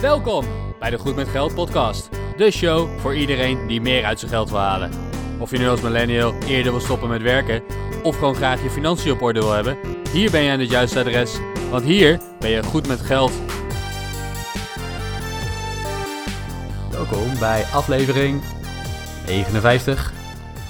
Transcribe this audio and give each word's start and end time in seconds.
Welkom 0.00 0.44
bij 0.78 0.90
de 0.90 0.98
Goed 0.98 1.16
met 1.16 1.28
Geld 1.28 1.54
podcast. 1.54 2.08
De 2.36 2.50
show 2.50 2.98
voor 2.98 3.14
iedereen 3.14 3.66
die 3.66 3.80
meer 3.80 4.04
uit 4.04 4.18
zijn 4.18 4.30
geld 4.30 4.50
wil 4.50 4.58
halen. 4.58 4.90
Of 5.38 5.50
je 5.50 5.58
nu 5.58 5.68
als 5.68 5.80
millennial 5.80 6.34
eerder 6.34 6.72
wil 6.72 6.80
stoppen 6.80 7.08
met 7.08 7.22
werken 7.22 7.62
of 8.02 8.18
gewoon 8.18 8.34
graag 8.34 8.62
je 8.62 8.70
financiën 8.70 9.12
op 9.12 9.22
orde 9.22 9.40
wil 9.40 9.52
hebben, 9.52 9.78
hier 10.12 10.30
ben 10.30 10.42
je 10.42 10.50
aan 10.50 10.58
het 10.60 10.70
juiste 10.70 10.98
adres, 10.98 11.38
want 11.70 11.84
hier 11.84 12.20
ben 12.38 12.50
je 12.50 12.62
goed 12.62 12.86
met 12.86 13.00
geld. 13.00 13.32
Welkom 16.90 17.38
bij 17.38 17.64
aflevering 17.64 18.42
59 19.26 20.12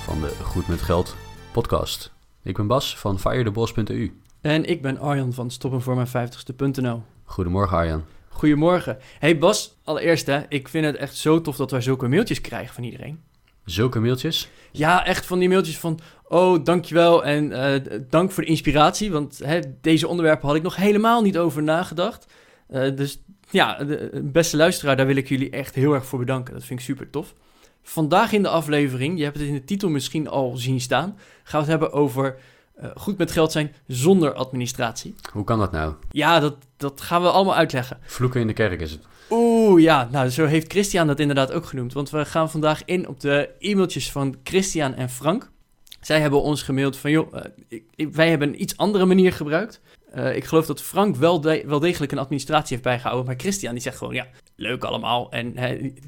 van 0.05 0.21
de 0.21 0.33
Goed 0.43 0.69
met 0.69 0.83
Geld 0.83 1.17
podcast. 1.53 2.13
Ik 2.43 2.57
ben 2.57 2.67
Bas 2.67 2.99
van 2.99 3.19
firetheboss.eu. 3.19 4.13
En 4.41 4.65
ik 4.65 4.83
ben 4.83 4.99
Arjan 4.99 5.33
van 5.33 5.51
stoppenvoormijn50ste.nl. 5.51 7.03
Goedemorgen 7.25 7.77
Arjan. 7.77 8.05
Goedemorgen. 8.39 8.99
Hey 9.19 9.39
Bas, 9.39 9.79
allereerst 9.85 10.27
hè, 10.27 10.41
ik 10.49 10.69
vind 10.69 10.85
het 10.85 10.97
echt 10.97 11.17
zo 11.17 11.41
tof 11.41 11.57
dat 11.57 11.71
wij 11.71 11.81
zulke 11.81 12.09
mailtjes 12.09 12.41
krijgen 12.41 12.75
van 12.75 12.85
iedereen. 12.85 13.21
Zulke 13.65 14.01
mailtjes? 14.01 14.49
Ja, 14.73 15.05
echt 15.05 15.27
van 15.27 15.39
die 15.39 15.49
mailtjes 15.49 15.79
van, 15.79 16.01
oh 16.29 16.65
dankjewel 16.65 17.25
en 17.25 17.53
eh, 17.53 18.01
dank 18.09 18.31
voor 18.31 18.43
de 18.43 18.49
inspiratie, 18.49 19.11
want 19.11 19.39
hè, 19.45 19.61
deze 19.81 20.09
onderwerpen 20.09 20.47
had 20.47 20.57
ik 20.57 20.63
nog 20.63 20.77
helemaal 20.77 21.23
niet 21.23 21.39
over 21.39 21.63
nagedacht. 21.63 22.27
Uh, 22.71 22.97
dus 22.97 23.23
ja, 23.51 23.85
de, 23.85 24.21
beste 24.25 24.57
luisteraar, 24.57 24.97
daar 24.97 25.07
wil 25.07 25.17
ik 25.17 25.29
jullie 25.29 25.51
echt 25.51 25.75
heel 25.75 25.95
erg 25.95 26.07
voor 26.07 26.19
bedanken. 26.19 26.55
Dat 26.55 26.65
vind 26.65 26.79
ik 26.79 26.85
super 26.85 27.11
tof. 27.11 27.35
Vandaag 27.83 28.33
in 28.33 28.43
de 28.43 28.49
aflevering, 28.49 29.19
je 29.19 29.25
hebt 29.25 29.39
het 29.39 29.47
in 29.47 29.55
de 29.55 29.65
titel 29.65 29.89
misschien 29.89 30.29
al 30.29 30.57
zien 30.57 30.81
staan, 30.81 31.19
gaan 31.43 31.65
we 31.65 31.71
het 31.71 31.81
hebben 31.81 31.93
over 31.93 32.39
uh, 32.83 32.91
goed 32.95 33.19
met 33.19 33.31
geld 33.31 33.53
zijn 33.53 33.75
zonder 33.87 34.33
administratie. 34.33 35.15
Hoe 35.33 35.45
kan 35.45 35.59
dat 35.59 35.73
nou? 35.73 35.95
Ja, 36.11 36.41
dat, 36.41 36.57
dat 36.77 37.01
gaan 37.01 37.23
we 37.23 37.31
allemaal 37.31 37.57
uitleggen. 37.57 37.99
Vloeken 38.03 38.41
in 38.41 38.47
de 38.47 38.53
kerk 38.53 38.81
is 38.81 38.91
het. 38.91 39.07
Oeh, 39.31 39.83
ja. 39.83 40.09
Nou, 40.11 40.29
zo 40.29 40.47
heeft 40.47 40.73
Christian 40.73 41.07
dat 41.07 41.21
inderdaad 41.21 41.53
ook 41.53 41.65
genoemd. 41.67 41.93
Want 41.93 42.11
we 42.11 42.25
gaan 42.25 42.51
vandaag 42.51 42.85
in 42.85 43.09
op 43.09 43.21
de 43.21 43.51
e-mailtjes 43.59 44.13
van 44.13 44.37
Christian 44.43 44.95
en 44.95 45.11
Frank. 45.11 45.51
Zij 46.01 46.21
hebben 46.21 46.43
ons 46.43 46.63
gemaild 46.63 46.97
van, 46.97 47.11
joh, 47.11 47.35
uh, 47.35 47.41
ik, 47.95 48.15
wij 48.15 48.31
hebben 48.31 48.49
een 48.49 48.63
iets 48.63 48.77
andere 48.77 49.05
manier 49.05 49.33
gebruikt. 49.33 49.81
Uh, 50.15 50.37
ik 50.37 50.45
geloof 50.45 50.67
dat 50.67 50.83
Frank 50.83 51.17
wel, 51.17 51.41
de, 51.41 51.63
wel 51.67 51.79
degelijk 51.79 52.13
een 52.13 52.19
administratie 52.19 52.69
heeft 52.71 52.83
bijgehouden. 52.83 53.27
Maar 53.27 53.35
Christian 53.37 53.73
die 53.73 53.83
zegt 53.83 53.97
gewoon, 53.97 54.15
ja, 54.15 54.27
leuk 54.57 54.85
allemaal. 54.85 55.31
En 55.31 55.55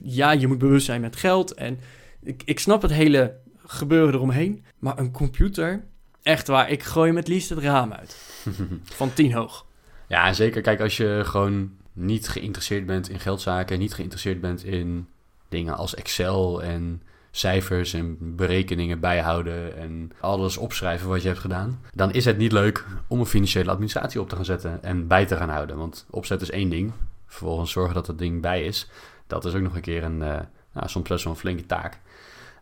ja, 0.02 0.30
je 0.30 0.46
moet 0.46 0.58
bewust 0.58 0.86
zijn 0.86 1.00
met 1.00 1.16
geld. 1.16 1.54
En 1.54 1.78
ik, 2.22 2.42
ik 2.44 2.58
snap 2.58 2.82
het 2.82 2.92
hele 2.92 3.36
gebeuren 3.66 4.14
eromheen. 4.14 4.64
Maar 4.78 4.98
een 4.98 5.12
computer, 5.12 5.84
echt 6.22 6.46
waar, 6.46 6.70
ik 6.70 6.82
gooi 6.82 7.06
hem 7.06 7.16
het 7.16 7.28
liefst 7.28 7.48
het 7.48 7.58
raam 7.58 7.92
uit. 7.92 8.16
Van 8.84 9.12
tien 9.12 9.32
hoog. 9.32 9.66
Ja, 10.08 10.26
en 10.26 10.34
zeker. 10.34 10.62
Kijk, 10.62 10.80
als 10.80 10.96
je 10.96 11.22
gewoon 11.24 11.70
niet 11.92 12.28
geïnteresseerd 12.28 12.86
bent 12.86 13.08
in 13.08 13.20
geldzaken, 13.20 13.78
niet 13.78 13.94
geïnteresseerd 13.94 14.40
bent 14.40 14.64
in 14.64 15.08
dingen 15.48 15.76
als 15.76 15.94
Excel 15.94 16.62
en 16.62 17.02
cijfers 17.30 17.92
en 17.92 18.36
berekeningen 18.36 19.00
bijhouden 19.00 19.76
en 19.76 20.12
alles 20.20 20.56
opschrijven 20.56 21.08
wat 21.08 21.22
je 21.22 21.28
hebt 21.28 21.40
gedaan, 21.40 21.80
dan 21.94 22.12
is 22.12 22.24
het 22.24 22.38
niet 22.38 22.52
leuk 22.52 22.86
om 23.06 23.20
een 23.20 23.26
financiële 23.26 23.70
administratie 23.70 24.20
op 24.20 24.28
te 24.28 24.36
gaan 24.36 24.44
zetten 24.44 24.82
en 24.82 25.06
bij 25.06 25.26
te 25.26 25.36
gaan 25.36 25.48
houden. 25.48 25.76
Want 25.76 26.06
opzet 26.10 26.40
is 26.40 26.50
één 26.50 26.70
ding, 26.70 26.92
vervolgens 27.26 27.70
zorgen 27.72 27.94
dat 27.94 28.06
dat 28.06 28.18
ding 28.18 28.40
bij 28.40 28.64
is, 28.64 28.88
dat 29.26 29.44
is 29.44 29.54
ook 29.54 29.62
nog 29.62 29.74
een 29.74 29.80
keer 29.80 30.02
een, 30.02 30.20
uh, 30.20 30.38
nou, 30.72 30.88
soms 30.88 31.08
best 31.08 31.24
wel 31.24 31.32
een 31.32 31.38
flinke 31.38 31.66
taak. 31.66 31.98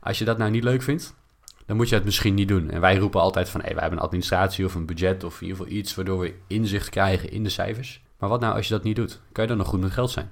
Als 0.01 0.19
je 0.19 0.25
dat 0.25 0.39
nou 0.39 0.51
niet 0.51 0.65
leuk 0.65 0.83
vindt, 0.83 1.15
dan 1.69 1.77
moet 1.77 1.89
je 1.89 1.95
het 1.95 2.05
misschien 2.05 2.35
niet 2.35 2.49
doen. 2.49 2.71
En 2.71 2.81
wij 2.81 2.97
roepen 2.97 3.21
altijd 3.21 3.49
van, 3.49 3.61
hey, 3.61 3.71
wij 3.71 3.81
hebben 3.81 3.99
een 3.99 4.05
administratie 4.05 4.65
of 4.65 4.75
een 4.75 4.87
budget 4.87 5.25
of 5.25 5.41
in 5.41 5.47
ieder 5.47 5.57
geval 5.57 5.79
iets 5.79 5.95
waardoor 5.95 6.19
we 6.19 6.35
inzicht 6.47 6.89
krijgen 6.89 7.31
in 7.31 7.43
de 7.43 7.49
cijfers. 7.49 8.03
Maar 8.19 8.29
wat 8.29 8.41
nou 8.41 8.55
als 8.55 8.69
je 8.69 8.75
dat 8.75 8.83
niet 8.83 8.97
doet? 8.97 9.21
Kan 9.33 9.43
je 9.43 9.49
dan 9.49 9.59
nog 9.59 9.69
goed 9.69 9.81
met 9.81 9.91
geld 9.91 10.11
zijn? 10.11 10.31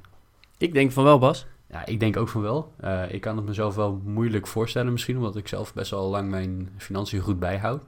Ik 0.58 0.72
denk 0.72 0.92
van 0.92 1.04
wel, 1.04 1.18
Bas. 1.18 1.46
Ja, 1.70 1.86
ik 1.86 2.00
denk 2.00 2.16
ook 2.16 2.28
van 2.28 2.42
wel. 2.42 2.72
Uh, 2.84 3.12
ik 3.12 3.20
kan 3.20 3.36
het 3.36 3.46
mezelf 3.46 3.74
wel 3.74 4.00
moeilijk 4.04 4.46
voorstellen 4.46 4.92
misschien, 4.92 5.16
omdat 5.16 5.36
ik 5.36 5.48
zelf 5.48 5.74
best 5.74 5.90
wel 5.90 6.08
lang 6.08 6.30
mijn 6.30 6.70
financiën 6.76 7.20
goed 7.20 7.38
bijhoud. 7.38 7.82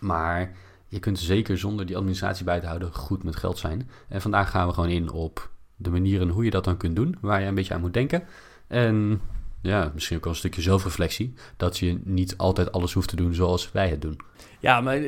Maar 0.00 0.52
je 0.86 0.98
kunt 0.98 1.18
zeker 1.18 1.58
zonder 1.58 1.86
die 1.86 1.96
administratie 1.96 2.44
bij 2.44 2.60
te 2.60 2.66
houden 2.66 2.94
goed 2.94 3.22
met 3.22 3.36
geld 3.36 3.58
zijn. 3.58 3.90
En 4.08 4.20
vandaag 4.20 4.50
gaan 4.50 4.66
we 4.66 4.74
gewoon 4.74 4.90
in 4.90 5.10
op 5.10 5.50
de 5.76 5.90
manieren 5.90 6.28
hoe 6.28 6.44
je 6.44 6.50
dat 6.50 6.64
dan 6.64 6.76
kunt 6.76 6.96
doen, 6.96 7.16
waar 7.20 7.40
je 7.40 7.46
een 7.46 7.54
beetje 7.54 7.74
aan 7.74 7.80
moet 7.80 7.94
denken. 7.94 8.22
En 8.66 9.20
ja, 9.62 9.90
misschien 9.94 10.16
ook 10.16 10.24
wel 10.24 10.32
een 10.32 10.38
stukje 10.38 10.62
zelfreflectie, 10.62 11.32
dat 11.56 11.78
je 11.78 12.00
niet 12.04 12.36
altijd 12.36 12.72
alles 12.72 12.92
hoeft 12.92 13.08
te 13.08 13.16
doen 13.16 13.34
zoals 13.34 13.72
wij 13.72 13.88
het 13.88 14.02
doen. 14.02 14.20
Ja, 14.60 14.80
maar 14.80 15.00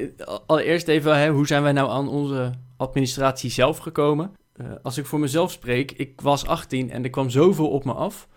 allereerst 0.46 0.88
even, 0.88 1.18
hè, 1.18 1.30
hoe 1.30 1.46
zijn 1.46 1.62
wij 1.62 1.72
nou 1.72 1.90
aan 1.90 2.08
onze 2.08 2.52
administratie 2.76 3.50
zelf 3.50 3.78
gekomen? 3.78 4.32
Uh, 4.56 4.66
als 4.82 4.98
ik 4.98 5.06
voor 5.06 5.20
mezelf 5.20 5.50
spreek, 5.52 5.92
ik 5.92 6.20
was 6.20 6.46
18 6.46 6.90
en 6.90 7.04
er 7.04 7.10
kwam 7.10 7.30
zoveel 7.30 7.68
op 7.70 7.84
me 7.84 7.92
af. 7.92 8.28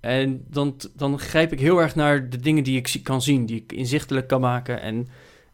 En 0.00 0.44
dan, 0.48 0.76
dan 0.94 1.18
grijp 1.18 1.52
ik 1.52 1.60
heel 1.60 1.78
erg 1.78 1.94
naar 1.94 2.30
de 2.30 2.36
dingen 2.36 2.64
die 2.64 2.76
ik 2.76 3.00
kan 3.02 3.22
zien, 3.22 3.46
die 3.46 3.56
ik 3.56 3.72
inzichtelijk 3.72 4.26
kan 4.28 4.40
maken 4.40 4.80
en 4.80 5.08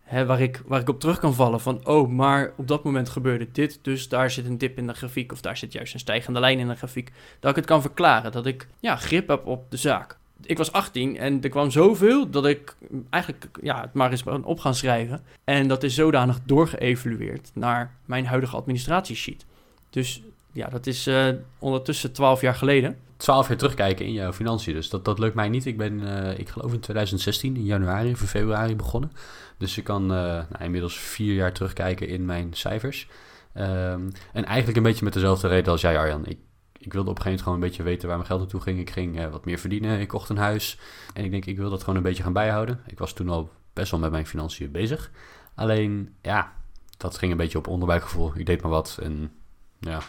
hè, 0.06 0.26
waar, 0.26 0.40
ik, 0.40 0.62
waar 0.66 0.80
ik 0.80 0.88
op 0.88 1.00
terug 1.00 1.18
kan 1.18 1.34
vallen. 1.34 1.60
Van, 1.60 1.86
oh, 1.86 2.10
maar 2.10 2.52
op 2.56 2.68
dat 2.68 2.84
moment 2.84 3.08
gebeurde 3.08 3.48
dit, 3.52 3.78
dus 3.82 4.08
daar 4.08 4.30
zit 4.30 4.46
een 4.46 4.58
dip 4.58 4.78
in 4.78 4.86
de 4.86 4.94
grafiek 4.94 5.32
of 5.32 5.40
daar 5.40 5.56
zit 5.56 5.72
juist 5.72 5.94
een 5.94 6.00
stijgende 6.00 6.40
lijn 6.40 6.58
in 6.58 6.68
de 6.68 6.74
grafiek. 6.74 7.12
Dat 7.40 7.50
ik 7.50 7.56
het 7.56 7.66
kan 7.66 7.80
verklaren, 7.80 8.32
dat 8.32 8.46
ik 8.46 8.68
ja, 8.80 8.96
grip 8.96 9.28
heb 9.28 9.46
op 9.46 9.70
de 9.70 9.76
zaak. 9.76 10.16
Ik 10.42 10.58
was 10.58 10.72
18 10.72 11.18
en 11.18 11.42
er 11.42 11.48
kwam 11.48 11.70
zoveel 11.70 12.30
dat 12.30 12.46
ik 12.46 12.76
eigenlijk 13.10 13.46
ja, 13.62 13.80
het 13.80 13.92
maar 13.92 14.10
eens 14.10 14.22
op 14.42 14.60
gaan 14.60 14.74
schrijven. 14.74 15.22
En 15.44 15.68
dat 15.68 15.82
is 15.82 15.94
zodanig 15.94 16.38
doorgeëvalueerd 16.44 17.50
naar 17.54 17.94
mijn 18.04 18.26
huidige 18.26 18.56
administratiesheet. 18.56 19.44
Dus 19.90 20.22
ja, 20.52 20.68
dat 20.68 20.86
is 20.86 21.06
uh, 21.06 21.28
ondertussen 21.58 22.12
12 22.12 22.40
jaar 22.40 22.54
geleden. 22.54 22.96
12 23.16 23.48
jaar 23.48 23.56
terugkijken 23.56 24.06
in 24.06 24.12
jouw 24.12 24.32
financiën, 24.32 24.74
dus 24.74 24.88
dat, 24.88 25.04
dat 25.04 25.18
lukt 25.18 25.34
mij 25.34 25.48
niet. 25.48 25.66
Ik 25.66 25.76
ben, 25.76 26.00
uh, 26.00 26.38
ik 26.38 26.48
geloof 26.48 26.72
in 26.72 26.80
2016, 26.80 27.56
in 27.56 27.64
januari 27.64 28.12
of 28.12 28.18
februari 28.18 28.76
begonnen. 28.76 29.12
Dus 29.58 29.78
ik 29.78 29.84
kan 29.84 30.02
uh, 30.02 30.08
nou, 30.08 30.46
inmiddels 30.60 30.98
vier 30.98 31.34
jaar 31.34 31.52
terugkijken 31.52 32.08
in 32.08 32.24
mijn 32.24 32.54
cijfers. 32.54 33.08
Um, 33.54 34.12
en 34.32 34.44
eigenlijk 34.44 34.76
een 34.76 34.82
beetje 34.82 35.04
met 35.04 35.12
dezelfde 35.12 35.48
reden 35.48 35.72
als 35.72 35.80
jij, 35.80 35.98
Arjan. 35.98 36.26
Ik, 36.26 36.38
ik 36.78 36.92
wilde 36.92 37.10
op 37.10 37.16
een 37.16 37.22
gegeven 37.22 37.24
moment 37.24 37.42
gewoon 37.42 37.54
een 37.54 37.68
beetje 37.68 37.82
weten 37.82 38.08
waar 38.08 38.16
mijn 38.16 38.28
geld 38.28 38.40
naartoe 38.40 38.60
ging. 38.60 38.78
Ik 38.78 38.90
ging 38.90 39.30
wat 39.30 39.44
meer 39.44 39.58
verdienen, 39.58 40.00
ik 40.00 40.08
kocht 40.08 40.28
een 40.28 40.36
huis. 40.36 40.78
En 41.14 41.24
ik 41.24 41.30
denk, 41.30 41.44
ik 41.44 41.56
wil 41.56 41.70
dat 41.70 41.80
gewoon 41.80 41.96
een 41.96 42.02
beetje 42.02 42.22
gaan 42.22 42.32
bijhouden. 42.32 42.80
Ik 42.86 42.98
was 42.98 43.12
toen 43.12 43.28
al 43.28 43.50
best 43.72 43.90
wel 43.90 44.00
met 44.00 44.10
mijn 44.10 44.26
financiën 44.26 44.70
bezig. 44.70 45.10
Alleen, 45.54 46.14
ja, 46.22 46.52
dat 46.96 47.18
ging 47.18 47.30
een 47.30 47.38
beetje 47.38 47.58
op 47.58 47.66
onderbuikgevoel. 47.66 48.32
Ik 48.34 48.46
deed 48.46 48.62
maar 48.62 48.70
wat 48.70 48.98
en 49.02 49.32
ja, 49.78 50.00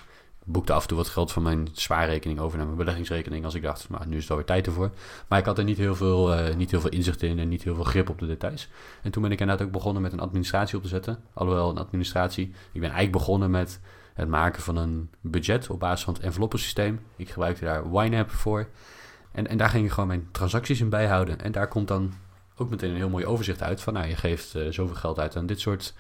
boekte 0.50 0.74
af 0.74 0.82
en 0.82 0.88
toe 0.88 0.98
wat 0.98 1.08
geld 1.08 1.32
van 1.32 1.44
mijn 1.44 1.68
spaarrekening 1.72 2.40
over 2.40 2.58
naar 2.58 2.66
mijn 2.66 2.78
beleggingsrekening. 2.78 3.46
Als 3.46 3.54
ik 3.54 3.62
dacht, 3.62 3.90
maar 3.90 4.08
nu 4.08 4.16
is 4.16 4.22
het 4.22 4.30
alweer 4.30 4.46
tijd 4.46 4.66
ervoor. 4.66 4.92
Maar 5.28 5.40
ik 5.40 5.46
had 5.46 5.58
er 5.58 5.64
niet 5.64 5.78
heel, 5.78 5.96
veel, 5.96 6.34
uh, 6.34 6.56
niet 6.56 6.72
heel 6.72 6.82
veel 6.82 6.90
inzicht 6.90 7.22
in 7.22 7.40
en 7.40 7.50
niet 7.50 7.64
heel 7.64 7.76
veel 7.76 7.84
grip 7.84 8.10
op 8.10 8.20
de 8.20 8.28
details. 8.28 8.70
En 9.02 9.12
toen 9.12 9.22
ben 9.22 9.32
ik 9.32 9.40
inderdaad 9.40 9.68
ook 9.68 9.74
begonnen 9.74 10.02
met 10.02 10.14
een 10.14 10.20
administratie 10.20 10.78
op 10.78 10.84
te 10.84 10.90
zetten. 10.90 11.20
Alhoewel 11.34 11.70
een 11.70 11.78
administratie. 11.78 12.46
Ik 12.46 12.82
ben 12.82 12.90
eigenlijk 12.90 13.12
begonnen 13.12 13.52
met 13.52 13.80
het 14.14 14.28
maken 14.28 14.62
van 14.62 14.76
een 14.76 15.10
budget 15.22 15.70
op 15.70 15.80
basis 15.80 16.06
van 16.06 16.14
het 16.14 16.24
enveloppensysteem. 16.24 17.00
Ik 17.16 17.30
gebruikte 17.30 17.66
daar 17.66 18.06
YNAB 18.06 18.30
voor. 18.30 18.68
En, 19.32 19.48
en 19.48 19.58
daar 19.58 19.70
ging 19.70 19.86
ik 19.86 19.92
gewoon 19.92 20.08
mijn 20.08 20.28
transacties 20.32 20.80
in 20.80 20.90
bijhouden. 20.90 21.42
En 21.42 21.52
daar 21.52 21.68
komt 21.68 21.88
dan 21.88 22.14
ook 22.58 22.70
meteen 22.70 22.90
een 22.90 22.96
heel 22.96 23.10
mooi 23.10 23.26
overzicht 23.26 23.62
uit 23.62 23.82
van, 23.82 23.94
nou, 23.94 24.08
je 24.08 24.16
geeft 24.16 24.56
uh, 24.56 24.72
zoveel 24.72 24.96
geld 24.96 25.20
uit 25.20 25.36
aan 25.36 25.46
dit 25.46 25.60
soort 25.60 25.94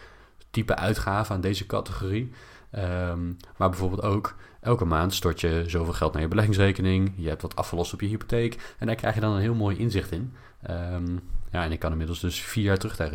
type 0.49 0.75
uitgaven, 0.75 1.35
aan 1.35 1.41
deze 1.41 1.65
categorie. 1.65 2.31
Um, 2.77 3.37
maar 3.57 3.69
bijvoorbeeld 3.69 4.01
ook 4.01 4.35
elke 4.61 4.85
maand 4.85 5.13
stort 5.13 5.41
je 5.41 5.63
zoveel 5.67 5.93
geld 5.93 6.13
naar 6.13 6.21
je 6.21 6.27
beleggingsrekening. 6.27 7.13
Je 7.15 7.29
hebt 7.29 7.41
wat 7.41 7.55
afgelost 7.55 7.93
op 7.93 8.01
je 8.01 8.07
hypotheek. 8.07 8.75
En 8.79 8.87
daar 8.87 8.95
krijg 8.95 9.15
je 9.15 9.21
dan 9.21 9.33
een 9.33 9.41
heel 9.41 9.55
mooi 9.55 9.77
inzicht 9.77 10.11
in. 10.11 10.33
Um, 10.69 11.19
ja, 11.51 11.63
en 11.63 11.71
ik 11.71 11.79
kan 11.79 11.91
inmiddels 11.91 12.19
dus 12.19 12.39
vier 12.39 12.63
jaar 12.63 12.77
terug. 12.77 13.11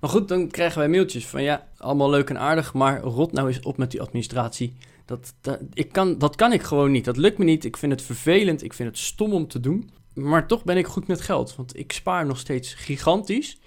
Maar 0.00 0.10
goed, 0.10 0.28
dan 0.28 0.48
krijgen 0.48 0.78
wij 0.78 0.88
mailtjes 0.88 1.26
van 1.26 1.42
ja, 1.42 1.66
allemaal 1.76 2.10
leuk 2.10 2.30
en 2.30 2.38
aardig, 2.38 2.74
maar 2.74 3.00
rot 3.00 3.32
nou 3.32 3.48
eens 3.48 3.60
op 3.60 3.76
met 3.76 3.90
die 3.90 4.00
administratie. 4.00 4.76
Dat, 5.04 5.34
dat, 5.40 5.60
ik 5.72 5.92
kan, 5.92 6.18
dat 6.18 6.36
kan 6.36 6.52
ik 6.52 6.62
gewoon 6.62 6.90
niet. 6.90 7.04
Dat 7.04 7.16
lukt 7.16 7.38
me 7.38 7.44
niet. 7.44 7.64
Ik 7.64 7.76
vind 7.76 7.92
het 7.92 8.02
vervelend. 8.02 8.62
Ik 8.62 8.72
vind 8.72 8.88
het 8.88 8.98
stom 8.98 9.32
om 9.32 9.48
te 9.48 9.60
doen. 9.60 9.90
Maar 10.14 10.46
toch 10.46 10.64
ben 10.64 10.76
ik 10.76 10.86
goed 10.86 11.06
met 11.06 11.20
geld, 11.20 11.56
want 11.56 11.78
ik 11.78 11.92
spaar 11.92 12.26
nog 12.26 12.38
steeds 12.38 12.74
gigantisch. 12.74 13.58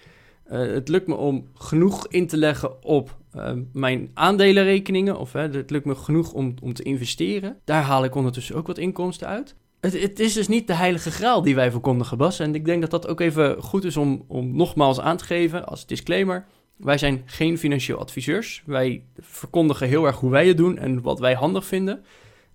Uh, 0.51 0.59
het 0.59 0.87
lukt 0.87 1.07
me 1.07 1.15
om 1.15 1.47
genoeg 1.53 2.07
in 2.07 2.27
te 2.27 2.37
leggen 2.37 2.83
op 2.83 3.17
uh, 3.35 3.51
mijn 3.73 4.11
aandelenrekeningen. 4.13 5.19
Of 5.19 5.33
het 5.33 5.69
lukt 5.69 5.85
me 5.85 5.95
genoeg 5.95 6.33
om, 6.33 6.53
om 6.61 6.73
te 6.73 6.83
investeren. 6.83 7.57
Daar 7.65 7.83
haal 7.83 8.03
ik 8.03 8.15
ondertussen 8.15 8.55
ook 8.55 8.67
wat 8.67 8.77
inkomsten 8.77 9.27
uit. 9.27 9.55
Het, 9.79 10.01
het, 10.01 10.19
is 10.19 10.33
dus 10.33 10.47
niet 10.47 10.67
de 10.67 10.73
heilige 10.73 11.11
graal 11.11 11.41
die 11.41 11.55
wij 11.55 11.71
verkondigen, 11.71 12.17
Bas. 12.17 12.39
En 12.39 12.55
ik 12.55 12.65
denk 12.65 12.81
dat 12.81 12.91
dat 12.91 13.07
ook 13.07 13.19
even 13.19 13.61
goed 13.61 13.83
is 13.83 13.97
om, 13.97 14.23
om 14.27 14.55
nogmaals 14.55 14.99
aan 14.99 15.17
te 15.17 15.23
geven 15.23 15.65
als 15.65 15.85
disclaimer. 15.85 16.45
Wij 16.77 16.97
zijn 16.97 17.21
geen 17.25 17.57
financieel 17.57 17.99
adviseurs. 17.99 18.63
Wij 18.65 19.03
verkondigen 19.17 19.87
heel 19.87 20.05
erg 20.05 20.19
hoe 20.19 20.31
wij 20.31 20.47
het 20.47 20.57
doen 20.57 20.77
en 20.77 21.01
wat 21.01 21.19
wij 21.19 21.33
handig 21.33 21.65
vinden. 21.65 22.03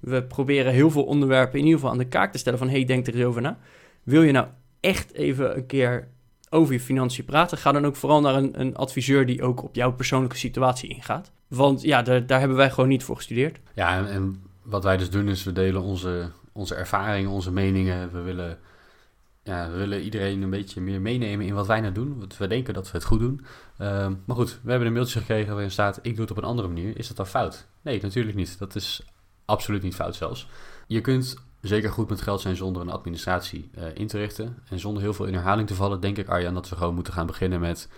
We 0.01 0.25
proberen 0.25 0.73
heel 0.73 0.91
veel 0.91 1.05
onderwerpen 1.05 1.59
in 1.59 1.65
ieder 1.65 1.79
geval 1.79 1.93
aan 1.93 1.99
de 1.99 2.09
kaak 2.09 2.33
te 2.33 2.39
stellen 2.39 2.59
van... 2.59 2.69
hey, 2.69 2.85
denk 2.85 3.07
er 3.07 3.15
eens 3.15 3.25
over 3.25 3.43
na. 3.43 3.59
Wil 4.03 4.23
je 4.23 4.33
nou 4.33 4.47
echt 4.81 5.15
even 5.15 5.57
een 5.57 5.67
keer 5.67 6.09
over 6.55 6.73
je 6.73 6.81
financiën 6.81 7.25
praten, 7.25 7.59
ga 7.59 7.73
dan 7.73 7.87
ook 7.87 7.97
vooral 7.97 8.21
naar 8.21 8.35
een, 8.35 8.61
een 8.61 8.77
adviseur 8.77 9.27
die 9.27 9.43
ook 9.43 9.63
op 9.63 9.75
jouw 9.75 9.93
persoonlijke 9.93 10.37
situatie 10.37 10.89
ingaat. 10.89 11.33
Want 11.49 11.83
ja, 11.83 12.03
daar, 12.03 12.27
daar 12.27 12.39
hebben 12.39 12.57
wij 12.57 12.71
gewoon 12.71 12.89
niet 12.89 13.05
voor 13.05 13.17
gestudeerd. 13.17 13.59
Ja, 13.75 14.07
en, 14.07 14.43
wat 14.63 14.85
wij 14.85 14.97
dus 14.97 15.11
doen 15.11 15.29
is 15.29 15.45
we 15.45 15.53
delen 15.53 15.83
onze, 15.83 16.31
onze 16.53 16.75
ervaringen, 16.75 17.31
onze 17.31 17.53
meningen. 17.53 18.13
We 18.13 18.21
willen, 18.21 18.59
ja, 19.43 19.71
we 19.71 19.77
willen 19.77 20.01
iedereen 20.01 20.43
een 20.43 20.51
beetje 20.51 20.81
meer 20.81 21.01
meenemen 21.01 21.47
in 21.47 21.55
wat 21.55 21.67
wij 21.67 21.81
nou 21.81 21.93
doen. 21.93 22.19
Want 22.19 22.37
we 22.37 22.47
denken 22.47 22.75
dat 22.75 22.91
we 22.91 22.97
het 22.97 23.07
goed 23.07 23.21
doen. 23.21 23.45
Ehm, 23.79 24.15
maar 24.25 24.37
goed, 24.37 24.61
we 24.63 24.71
hebben 24.71 24.89
een 24.89 24.95
mailtje 24.95 25.19
gekregen 25.19 25.53
waarin 25.53 25.71
staat: 25.71 25.99
Ik 26.03 26.13
doe 26.13 26.21
het 26.21 26.31
op 26.31 26.37
een 26.37 26.49
andere 26.49 26.69
manier. 26.69 26.99
Is 26.99 27.09
dat 27.09 27.17
dan 27.17 27.27
fout? 27.27 27.67
Nee, 27.83 28.03
natuurlijk 28.03 28.37
niet. 28.37 28.59
Dat 28.59 28.75
is 28.75 29.03
absoluut 29.45 29.83
niet 29.83 29.95
fout 29.95 30.15
zelfs. 30.15 30.49
Je 30.87 31.01
kunt 31.01 31.37
zeker 31.69 31.91
goed 31.91 32.09
met 32.09 32.21
geld 32.21 32.41
zijn 32.41 32.57
zonder 32.57 32.83
een 32.83 32.91
administratie 32.91 33.71
uh, 33.79 33.85
in 33.95 34.07
te 34.07 34.19
richten. 34.19 34.59
En 34.69 34.79
zonder 34.79 35.03
heel 35.03 35.15
veel 35.15 35.27
in 35.27 35.35
herhaling 35.35 35.69
te 35.69 35.75
vallen, 35.75 36.01
denk 36.01 36.19
ik, 36.19 36.29
Arjan, 36.29 36.55
dat 36.55 36.69
we 36.69 36.77
gewoon 36.77 36.95
moeten 36.95 37.13
gaan 37.13 37.27
beginnen 37.27 37.61
met 37.61 37.89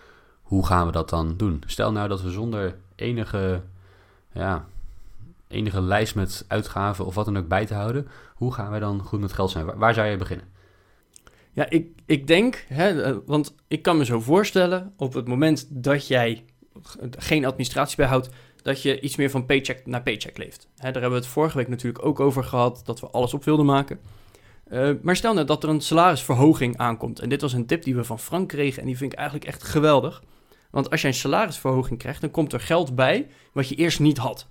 hoe 0.42 0.66
gaan 0.66 0.86
we 0.86 0.92
dat 0.92 1.10
dan 1.10 1.36
doen? 1.36 1.62
Stel 1.66 1.92
nou 1.92 2.08
dat 2.08 2.22
we 2.22 2.30
zonder 2.30 2.76
enige, 2.94 3.62
ja, 4.32 4.66
enige 5.48 5.80
lijst 5.80 6.14
met 6.14 6.44
uitgaven 6.48 7.06
of 7.06 7.14
wat 7.14 7.24
dan 7.24 7.38
ook 7.38 7.48
bij 7.48 7.66
te 7.66 7.74
houden, 7.74 8.08
hoe 8.34 8.52
gaan 8.52 8.70
wij 8.70 8.80
dan 8.80 9.00
goed 9.00 9.20
met 9.20 9.32
geld 9.32 9.50
zijn? 9.50 9.66
Waar, 9.66 9.78
waar 9.78 9.94
zou 9.94 10.06
je 10.06 10.16
beginnen? 10.16 10.46
Ja, 11.52 11.70
ik, 11.70 11.86
ik 12.06 12.26
denk, 12.26 12.64
hè, 12.68 13.02
eh, 13.02 13.16
want 13.26 13.54
ik 13.68 13.82
kan 13.82 13.96
me 13.96 14.04
zo 14.04 14.20
voorstellen, 14.20 14.92
op 14.96 15.14
het 15.14 15.28
moment 15.28 15.66
dat 15.70 16.06
jij 16.06 16.44
geen 17.10 17.44
administratie 17.44 17.96
bijhoudt, 17.96 18.28
dat 18.66 18.82
je 18.82 19.00
iets 19.00 19.16
meer 19.16 19.30
van 19.30 19.46
paycheck 19.46 19.86
naar 19.86 20.02
paycheck 20.02 20.38
leeft. 20.38 20.68
Hè, 20.76 20.82
daar 20.82 21.02
hebben 21.02 21.10
we 21.10 21.24
het 21.24 21.26
vorige 21.26 21.56
week 21.56 21.68
natuurlijk 21.68 22.04
ook 22.04 22.20
over 22.20 22.44
gehad, 22.44 22.82
dat 22.84 23.00
we 23.00 23.06
alles 23.06 23.34
op 23.34 23.44
wilden 23.44 23.66
maken. 23.66 24.00
Uh, 24.70 24.90
maar 25.02 25.16
stel 25.16 25.34
nou 25.34 25.46
dat 25.46 25.62
er 25.62 25.68
een 25.68 25.80
salarisverhoging 25.80 26.76
aankomt. 26.76 27.18
En 27.18 27.28
dit 27.28 27.40
was 27.40 27.52
een 27.52 27.66
tip 27.66 27.82
die 27.82 27.94
we 27.94 28.04
van 28.04 28.18
Frank 28.18 28.48
kregen 28.48 28.80
en 28.80 28.86
die 28.86 28.96
vind 28.96 29.12
ik 29.12 29.18
eigenlijk 29.18 29.48
echt 29.48 29.62
geweldig. 29.62 30.22
Want 30.70 30.90
als 30.90 31.00
je 31.00 31.06
een 31.06 31.14
salarisverhoging 31.14 31.98
krijgt, 31.98 32.20
dan 32.20 32.30
komt 32.30 32.52
er 32.52 32.60
geld 32.60 32.94
bij 32.94 33.28
wat 33.52 33.68
je 33.68 33.74
eerst 33.74 34.00
niet 34.00 34.18
had. 34.18 34.46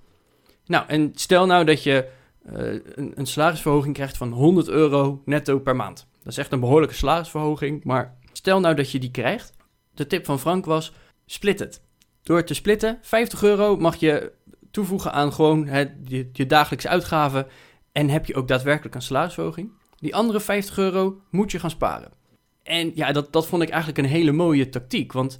Nou, 0.65 0.85
en 0.87 1.11
stel 1.15 1.45
nou 1.45 1.65
dat 1.65 1.83
je 1.83 2.09
een, 2.43 3.11
een, 3.15 3.25
salarisverhoging 3.25 3.93
krijgt 3.93 4.17
van 4.17 4.31
100 4.31 4.67
euro 4.67 5.21
netto 5.25 5.59
per 5.59 5.75
maand. 5.75 6.07
Dat 6.23 6.31
is 6.31 6.37
echt 6.37 6.51
een 6.51 6.59
behoorlijke 6.59 6.95
salarisverhoging, 6.95 7.83
maar 7.83 8.17
stel 8.33 8.59
nou 8.59 8.75
dat 8.75 8.91
je 8.91 8.99
die 8.99 9.11
krijgt. 9.11 9.53
De 9.93 10.07
tip 10.07 10.25
van 10.25 10.39
Frank 10.39 10.65
was, 10.65 10.93
split 11.25 11.59
het. 11.59 11.81
Door 12.25 12.43
te 12.43 12.53
splitten, 12.53 12.97
50 13.01 13.43
euro 13.43 13.77
mag 13.77 13.95
je 13.95 14.31
toevoegen 14.71 15.11
aan 15.11 15.33
gewoon 15.33 15.65
je, 16.03 16.29
je 16.33 16.45
dagelijkse 16.45 16.89
uitgaven 16.89 17.47
en 17.91 18.09
heb 18.09 18.25
je 18.25 18.35
ook 18.35 18.47
daadwerkelijk 18.47 18.95
een 18.95 19.01
salarisverhoging. 19.01 19.71
Die 19.95 20.15
andere 20.15 20.39
50 20.39 20.77
euro 20.77 21.21
moet 21.29 21.51
je 21.51 21.59
gaan 21.59 21.69
sparen. 21.69 22.11
En 22.63 22.91
ja, 22.95 23.11
dat, 23.11 23.33
dat 23.33 23.47
vond 23.47 23.61
ik 23.61 23.69
eigenlijk 23.69 23.97
een 23.97 24.13
hele 24.13 24.31
mooie 24.31 24.69
tactiek, 24.69 25.11
want 25.11 25.37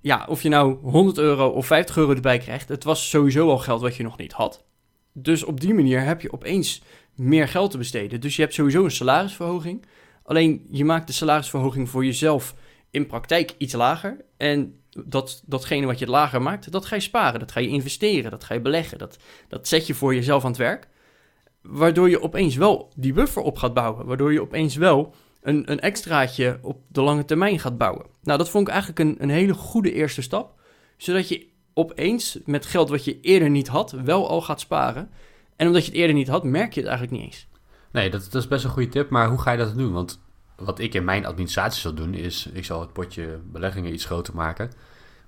ja, 0.00 0.26
of 0.28 0.42
je 0.42 0.48
nou 0.48 0.76
100 0.82 1.18
euro 1.18 1.48
of 1.48 1.66
50 1.66 1.96
euro 1.96 2.14
erbij 2.14 2.38
krijgt, 2.38 2.68
het 2.68 2.84
was 2.84 3.10
sowieso 3.10 3.48
al 3.50 3.58
geld 3.58 3.80
wat 3.80 3.96
je 3.96 4.02
nog 4.02 4.16
niet 4.16 4.32
had. 4.32 4.64
Dus 5.12 5.44
op 5.44 5.60
die 5.60 5.74
manier 5.74 6.00
heb 6.00 6.20
je 6.20 6.32
opeens 6.32 6.82
meer 7.14 7.48
geld 7.48 7.70
te 7.70 7.78
besteden. 7.78 8.20
Dus 8.20 8.36
je 8.36 8.42
hebt 8.42 8.54
sowieso 8.54 8.84
een 8.84 8.90
salarisverhoging. 8.90 9.86
Alleen 10.22 10.66
je 10.70 10.84
maakt 10.84 11.06
de 11.06 11.12
salarisverhoging 11.12 11.88
voor 11.88 12.04
jezelf 12.04 12.54
in 12.90 13.06
praktijk 13.06 13.54
iets 13.58 13.74
lager. 13.74 14.16
En 14.44 14.80
dat, 15.04 15.42
datgene 15.46 15.86
wat 15.86 15.98
je 15.98 16.06
lager 16.06 16.42
maakt, 16.42 16.72
dat 16.72 16.86
ga 16.86 16.94
je 16.94 17.00
sparen. 17.00 17.40
Dat 17.40 17.52
ga 17.52 17.60
je 17.60 17.68
investeren. 17.68 18.30
Dat 18.30 18.44
ga 18.44 18.54
je 18.54 18.60
beleggen. 18.60 18.98
Dat, 18.98 19.18
dat 19.48 19.68
zet 19.68 19.86
je 19.86 19.94
voor 19.94 20.14
jezelf 20.14 20.42
aan 20.42 20.50
het 20.50 20.58
werk. 20.58 20.88
Waardoor 21.62 22.10
je 22.10 22.22
opeens 22.22 22.56
wel 22.56 22.92
die 22.96 23.12
buffer 23.12 23.42
op 23.42 23.56
gaat 23.56 23.74
bouwen. 23.74 24.06
Waardoor 24.06 24.32
je 24.32 24.40
opeens 24.40 24.76
wel 24.76 25.14
een, 25.42 25.70
een 25.70 25.80
extraatje 25.80 26.58
op 26.62 26.80
de 26.88 27.02
lange 27.02 27.24
termijn 27.24 27.58
gaat 27.58 27.78
bouwen. 27.78 28.06
Nou, 28.22 28.38
dat 28.38 28.50
vond 28.50 28.66
ik 28.66 28.72
eigenlijk 28.72 29.00
een, 29.00 29.16
een 29.22 29.30
hele 29.30 29.54
goede 29.54 29.92
eerste 29.92 30.22
stap. 30.22 30.60
Zodat 30.96 31.28
je 31.28 31.46
opeens 31.74 32.38
met 32.44 32.66
geld 32.66 32.88
wat 32.88 33.04
je 33.04 33.20
eerder 33.20 33.50
niet 33.50 33.68
had, 33.68 33.90
wel 33.90 34.28
al 34.28 34.42
gaat 34.42 34.60
sparen. 34.60 35.10
En 35.56 35.66
omdat 35.66 35.84
je 35.84 35.90
het 35.90 35.98
eerder 35.98 36.16
niet 36.16 36.28
had, 36.28 36.44
merk 36.44 36.72
je 36.72 36.80
het 36.80 36.88
eigenlijk 36.88 37.20
niet 37.20 37.32
eens. 37.32 37.46
Nee, 37.92 38.10
dat, 38.10 38.28
dat 38.30 38.42
is 38.42 38.48
best 38.48 38.64
een 38.64 38.70
goede 38.70 38.88
tip, 38.88 39.10
maar 39.10 39.28
hoe 39.28 39.38
ga 39.38 39.50
je 39.50 39.58
dat 39.58 39.76
doen? 39.76 39.92
Want 39.92 40.23
wat 40.56 40.78
ik 40.78 40.94
in 40.94 41.04
mijn 41.04 41.26
administratie 41.26 41.80
zal 41.80 41.94
doen, 41.94 42.14
is 42.14 42.46
ik 42.52 42.64
zal 42.64 42.80
het 42.80 42.92
potje 42.92 43.38
beleggingen 43.52 43.92
iets 43.92 44.04
groter 44.04 44.34
maken 44.34 44.70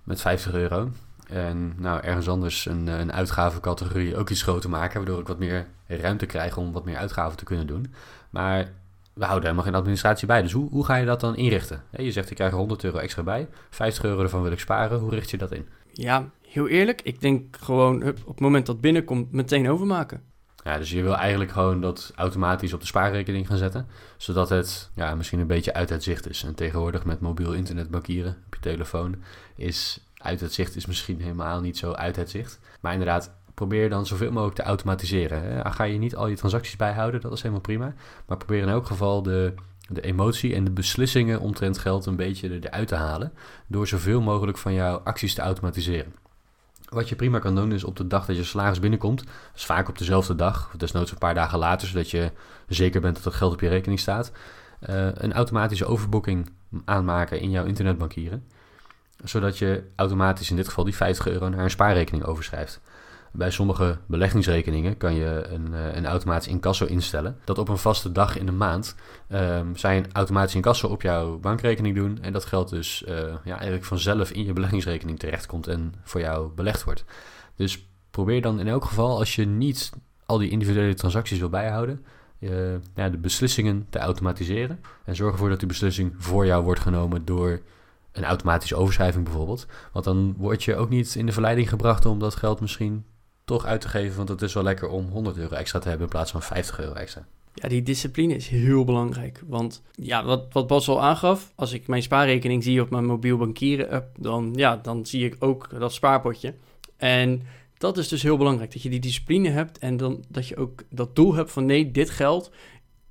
met 0.05 0.21
50 0.21 0.53
euro. 0.53 0.91
En 1.29 1.75
nou, 1.77 2.01
ergens 2.01 2.29
anders 2.29 2.67
een, 2.67 2.87
een 2.87 3.13
uitgavencategorie 3.13 4.17
ook 4.17 4.31
iets 4.31 4.43
groter 4.43 4.71
maken, 4.71 4.97
waardoor 4.97 5.21
ik 5.21 5.27
wat 5.27 5.39
meer 5.39 5.67
ruimte 5.87 6.27
krijg 6.27 6.57
om 6.57 6.73
wat 6.73 6.85
meer 6.85 6.97
uitgaven 6.97 7.37
te 7.37 7.45
kunnen 7.45 7.67
doen. 7.67 7.95
Maar 8.31 8.73
we 9.13 9.25
houden 9.25 9.43
helemaal 9.43 9.65
geen 9.65 9.81
administratie 9.81 10.27
bij. 10.27 10.43
Dus 10.43 10.53
hoe, 10.53 10.71
hoe 10.71 10.85
ga 10.85 10.97
je 10.97 11.07
dat 11.07 11.21
dan 11.21 11.37
inrichten? 11.37 11.83
Je 11.91 12.13
zegt, 12.13 12.31
ik 12.31 12.37
krijg 12.37 12.53
100 12.53 12.85
euro 12.85 12.99
extra 12.99 13.23
bij. 13.23 13.49
50 13.71 14.05
euro 14.05 14.23
ervan 14.23 14.43
wil 14.43 14.53
ik 14.53 14.59
sparen. 14.59 14.99
Hoe 14.99 15.11
richt 15.11 15.31
je 15.31 15.37
dat 15.37 15.53
in? 15.53 15.69
Ja, 15.93 16.31
heel 16.41 16.69
eerlijk. 16.69 17.03
Ik 17.03 17.21
denk 17.21 17.57
gewoon 17.61 18.03
op 18.03 18.27
het 18.27 18.41
moment 18.41 18.67
dat 18.67 18.81
binnenkomt 18.81 19.33
meteen 19.33 19.71
overmaken. 19.71 20.23
Ja, 20.67 20.79
dus 20.79 20.91
je 20.91 21.03
wil 21.03 21.17
eigenlijk 21.17 21.51
gewoon 21.51 21.81
dat 21.81 22.13
automatisch 22.17 22.73
op 22.73 22.81
de 22.81 22.87
spaarrekening 22.87 23.47
gaan 23.47 23.57
zetten. 23.57 23.87
Zodat 24.17 24.49
het 24.49 24.91
ja, 24.95 25.15
misschien 25.15 25.41
een 25.41 25.47
beetje 25.47 25.75
uit 25.75 25.89
het 25.89 26.03
zicht 26.03 26.29
is. 26.29 26.43
En 26.43 26.55
tegenwoordig 26.55 27.05
met 27.05 27.21
mobiel 27.21 27.53
internet 27.53 27.91
bankieren 27.91 28.37
op 28.47 28.55
je 28.55 28.61
telefoon 28.61 29.15
is 29.57 30.01
uit 30.17 30.41
het 30.41 30.53
zicht 30.53 30.77
is 30.77 30.87
misschien 30.87 31.21
helemaal 31.21 31.61
niet 31.61 31.79
zo 31.79 31.93
uit 31.93 32.17
het 32.17 32.31
zicht. 32.31 32.61
Maar 32.81 32.93
inderdaad, 32.93 33.31
probeer 33.55 33.91
dan 33.91 34.07
zoveel 34.07 34.33
mogelijk 34.33 34.57
te 34.57 34.63
automatiseren. 34.63 35.73
Ga 35.73 35.85
je 35.85 35.99
niet 35.99 36.17
al 36.17 36.27
je 36.27 36.37
transacties 36.37 36.77
bijhouden, 36.77 37.21
dat 37.21 37.33
is 37.33 37.39
helemaal 37.39 37.61
prima. 37.61 37.95
Maar 38.27 38.37
probeer 38.37 38.63
in 38.63 38.69
elk 38.69 38.87
geval 38.87 39.23
de, 39.23 39.55
de 39.89 40.01
emotie 40.01 40.55
en 40.55 40.65
de 40.65 40.71
beslissingen 40.71 41.41
omtrent 41.41 41.79
geld 41.79 42.07
een 42.07 42.17
beetje 42.17 42.59
eruit 42.61 42.89
te 42.89 42.95
halen. 42.95 43.33
Door 43.67 43.87
zoveel 43.87 44.21
mogelijk 44.21 44.59
van 44.59 44.73
jouw 44.73 44.97
acties 44.97 45.35
te 45.35 45.41
automatiseren. 45.43 46.13
Wat 46.89 47.09
je 47.09 47.17
prima 47.17 47.39
kan 47.39 47.55
doen 47.55 47.73
is 47.73 47.85
op 47.85 47.97
de 47.97 48.07
dag 48.07 48.27
dat 48.27 48.37
je 48.37 48.45
salaris 48.45 48.79
binnenkomt, 48.79 49.25
vaak 49.55 49.89
op 49.89 49.99
dezelfde 49.99 50.35
dag, 50.35 50.75
desnoods 50.77 51.11
een 51.11 51.19
paar 51.19 51.35
dagen 51.35 51.59
later, 51.59 51.89
zodat 51.89 52.11
je 52.11 52.33
zeker 52.69 53.01
bent 53.01 53.15
dat 53.15 53.25
het 53.25 53.35
geld 53.35 53.53
op 53.53 53.61
je 53.61 53.69
rekening 53.69 54.01
staat, 54.01 54.33
uh, 54.89 55.09
een 55.13 55.33
automatische 55.33 55.87
overboeking 55.87 56.51
aanmaken 56.85 57.41
in 57.41 57.51
jouw 57.51 57.65
internetbankieren. 57.65 58.45
Zodat 59.25 59.59
je 59.59 59.83
automatisch 59.97 60.51
in 60.51 60.57
dit 60.57 60.69
geval 60.69 60.85
die 60.85 60.95
50 60.95 61.29
euro 61.29 61.49
naar 61.49 61.65
een 61.65 61.71
spaarrekening 61.71 62.25
overschrijft. 62.25 62.81
Bij 63.37 63.51
sommige 63.51 63.99
beleggingsrekeningen 64.07 64.97
kan 64.97 65.15
je 65.15 65.47
een, 65.51 65.75
eh, 65.75 65.95
een 65.95 66.07
automatisch 66.07 66.49
incasso 66.49 66.87
instellen. 66.87 67.39
Dat 67.45 67.59
op 67.59 67.69
een 67.69 67.79
vaste 67.79 68.13
dag 68.13 68.39
in 68.39 68.47
de 68.47 68.53
maand 68.53 68.95
um, 69.33 69.77
zij 69.77 69.97
een 69.97 70.13
automatisch 70.13 70.55
incasso 70.55 70.89
op 70.89 71.03
jouw 71.03 71.39
bankrekening 71.39 71.95
doen. 71.95 72.19
En 72.23 72.33
dat 72.33 72.45
geld 72.45 72.69
dus 72.69 73.05
uh, 73.09 73.15
ja, 73.45 73.55
eigenlijk 73.55 73.85
vanzelf 73.85 74.31
in 74.31 74.45
je 74.45 74.53
beleggingsrekening 74.53 75.19
terechtkomt 75.19 75.67
en 75.67 75.95
voor 76.03 76.21
jou 76.21 76.51
belegd 76.55 76.85
wordt. 76.85 77.05
Dus 77.57 77.89
probeer 78.11 78.43
dan 78.43 78.61
in 78.61 78.69
elk 78.69 78.85
geval, 78.85 79.19
als 79.19 79.35
je 79.35 79.47
niet 79.47 79.91
al 80.27 80.39
die 80.39 80.51
individuele 80.51 80.95
transacties 80.95 81.39
wil 81.39 81.49
bijhouden, 81.49 82.05
uh, 82.39 82.51
ja, 82.95 83.09
de 83.09 83.19
beslissingen 83.19 83.87
te 83.91 83.99
automatiseren. 83.99 84.81
En 85.05 85.17
zorg 85.17 85.33
ervoor 85.33 85.49
dat 85.49 85.59
die 85.59 85.69
beslissing 85.69 86.15
voor 86.19 86.47
jou 86.47 86.65
wordt 86.65 86.81
genomen 86.81 87.25
door 87.25 87.61
een 88.13 88.25
automatische 88.25 88.77
overschrijving 88.77 89.25
bijvoorbeeld. 89.25 89.67
Want 89.93 90.05
dan 90.05 90.35
word 90.37 90.65
je 90.65 90.77
ook 90.77 90.89
niet 90.89 91.15
in 91.15 91.27
de 91.27 91.33
verleiding 91.33 91.69
gebracht 91.69 92.07
om 92.07 92.19
dat 92.19 92.35
geld 92.35 92.61
misschien 92.61 93.05
toch 93.47 93.65
uit 93.65 93.81
te 93.81 93.89
geven. 93.89 94.17
Want 94.17 94.29
het 94.29 94.43
is 94.43 94.55
wel 94.55 94.63
lekker 94.63 94.89
om 94.89 95.09
100 95.09 95.37
euro 95.37 95.55
extra 95.55 95.79
te 95.79 95.89
hebben 95.89 96.07
in 96.07 96.13
plaats 96.13 96.31
van 96.31 96.43
50 96.43 96.81
euro 96.81 96.93
extra. 96.93 97.27
Ja, 97.55 97.69
die 97.69 97.83
discipline 97.83 98.35
is 98.35 98.49
heel 98.49 98.85
belangrijk. 98.85 99.43
Want 99.47 99.83
ja, 99.93 100.25
wat, 100.25 100.47
wat 100.53 100.67
Bas 100.67 100.89
al 100.89 101.03
aangaf, 101.03 101.53
als 101.55 101.73
ik 101.73 101.87
mijn 101.87 102.03
spaarrekening 102.03 102.63
zie 102.63 102.81
op 102.81 102.91
mijn 102.91 103.05
mobiel 103.05 103.37
bankieren 103.37 103.91
app, 103.91 104.17
dan, 104.19 104.53
ja, 104.57 104.77
dan 104.77 105.07
zie 105.07 105.25
ik 105.25 105.37
ook 105.39 105.69
dat 105.79 105.93
spaarpotje. 105.93 106.55
En 106.97 107.43
dat 107.79 107.99
is 107.99 108.09
dus 108.09 108.23
heel 108.23 108.37
belangrijk, 108.37 108.73
dat 108.73 108.83
je 108.83 108.91
die 108.91 109.01
discipline 109.01 109.49
hebt 109.49 109.79
en 109.79 109.97
dan, 109.97 110.25
dat 110.29 110.49
je 110.49 110.57
ook 110.57 110.83
dat 110.91 111.17
doel 111.17 111.35
hebt 111.35 111.53
van 111.53 111.65
nee, 111.65 111.91
dit 111.91 112.11
geld 112.11 112.51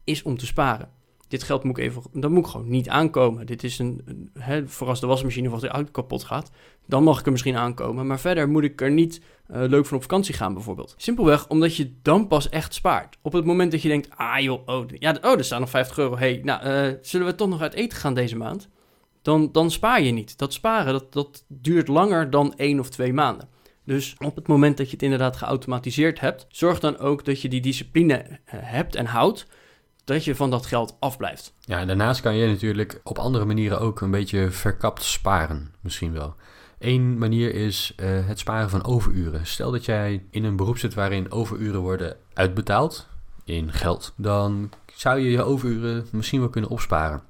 is 0.04 0.24
om 0.24 0.38
te 0.38 0.46
sparen. 0.46 0.89
Dit 1.27 1.44
geld 1.44 1.63
moet 1.63 1.77
ik 1.77 1.84
even, 1.84 2.01
dat 2.13 2.32
moet 2.32 2.46
ik 2.46 2.51
gewoon 2.51 2.70
niet 2.70 2.89
aankomen. 2.89 3.46
Dit 3.46 3.63
is 3.63 3.79
een, 3.79 4.29
hè, 4.39 4.67
voor 4.67 4.88
als 4.88 5.00
de 5.00 5.08
wasmachine 5.08 5.51
of 5.51 5.60
de 5.60 5.67
auto 5.67 5.91
kapot 5.91 6.24
gaat, 6.24 6.51
dan 6.86 7.03
mag 7.03 7.20
ik 7.20 7.25
er 7.25 7.32
misschien 7.32 7.55
aankomen. 7.55 8.08
Maar 8.08 8.20
verder 8.20 8.50
moet 8.50 8.63
ik 8.63 8.82
er 8.82 8.91
niet 8.91 9.22
uh, 9.51 9.63
leuk 9.67 9.86
van 9.86 9.98
op 9.98 10.03
vakantie 10.03 10.34
gaan 10.34 10.53
bijvoorbeeld. 10.53 10.94
Simpelweg 10.98 11.48
omdat 11.48 11.75
je 11.75 11.94
dan 12.01 12.27
pas 12.27 12.50
echt 12.50 12.74
spaart. 12.74 13.17
Op 13.22 13.34
het 13.34 13.46
moment 13.46 13.72
dat 13.72 13.82
je 13.82 13.88
denkt, 13.88 14.10
ah 14.15 14.39
joh, 14.39 14.62
oh, 14.65 14.86
ja, 14.88 15.17
oh 15.22 15.38
er 15.38 15.44
staan 15.44 15.60
nog 15.60 15.70
50 15.70 15.98
euro. 15.98 16.17
hey, 16.17 16.41
nou, 16.44 16.65
uh, 16.65 16.98
zullen 17.01 17.27
we 17.27 17.36
toch 17.36 17.50
nog 17.50 17.62
uit 17.62 17.74
eten 17.74 17.98
gaan 17.98 18.13
deze 18.13 18.36
maand? 18.36 18.70
Dan, 19.22 19.51
dan 19.51 19.72
spaar 19.72 20.01
je 20.01 20.12
niet. 20.12 20.38
Dat 20.38 20.53
sparen, 20.53 20.94
dat, 20.94 21.13
dat 21.13 21.46
duurt 21.48 21.88
langer 21.88 22.29
dan 22.29 22.53
één 22.55 22.79
of 22.79 22.89
twee 22.89 23.13
maanden. 23.13 23.50
Dus 23.86 24.15
op 24.20 24.36
het 24.36 24.48
moment 24.48 24.77
dat 24.77 24.86
je 24.86 24.94
het 24.94 25.03
inderdaad 25.03 25.36
geautomatiseerd 25.36 26.20
hebt, 26.20 26.46
zorg 26.50 26.79
dan 26.79 26.98
ook 26.98 27.25
dat 27.25 27.41
je 27.41 27.50
die 27.50 27.62
discipline 27.62 28.13
eh, 28.13 28.29
hebt 28.46 28.96
en 28.96 29.05
houdt 29.05 29.48
dat 30.06 30.24
je 30.24 30.36
van 30.36 30.50
dat 30.50 30.66
geld 30.66 30.96
afblijft. 31.00 31.54
Ja, 31.60 31.86
daarnaast 31.86 32.22
kan 32.22 32.36
je 32.36 32.48
natuurlijk 32.48 33.00
op 33.04 33.18
andere 33.18 33.46
manieren 33.46 33.80
ook 33.80 34.02
een 34.02 34.12
beetje 34.12 34.52
verkapt 34.52 35.04
sparen, 35.04 35.74
misschien 35.82 36.14
wel. 36.14 36.36
Eén 36.80 37.18
manier 37.18 37.54
is 37.54 37.94
uh, 37.98 38.28
het 38.28 38.40
sparen 38.40 38.70
van 38.70 38.86
overuren. 38.86 39.46
Stel 39.46 39.72
dat 39.72 39.86
jij 39.86 40.26
in 40.30 40.44
een 40.44 40.56
beroep 40.56 40.78
zit 40.78 40.94
waarin 40.94 41.32
overuren 41.32 41.82
worden 41.82 42.18
uitbetaald 42.34 43.08
in 43.44 43.72
geld, 43.72 44.14
dan 44.18 44.70
zou 44.94 45.20
je 45.20 45.30
je 45.30 45.44
overuren 45.44 46.06
misschien 46.12 46.40
wel 46.40 46.50
kunnen 46.50 46.70
opsparen. 46.70 47.22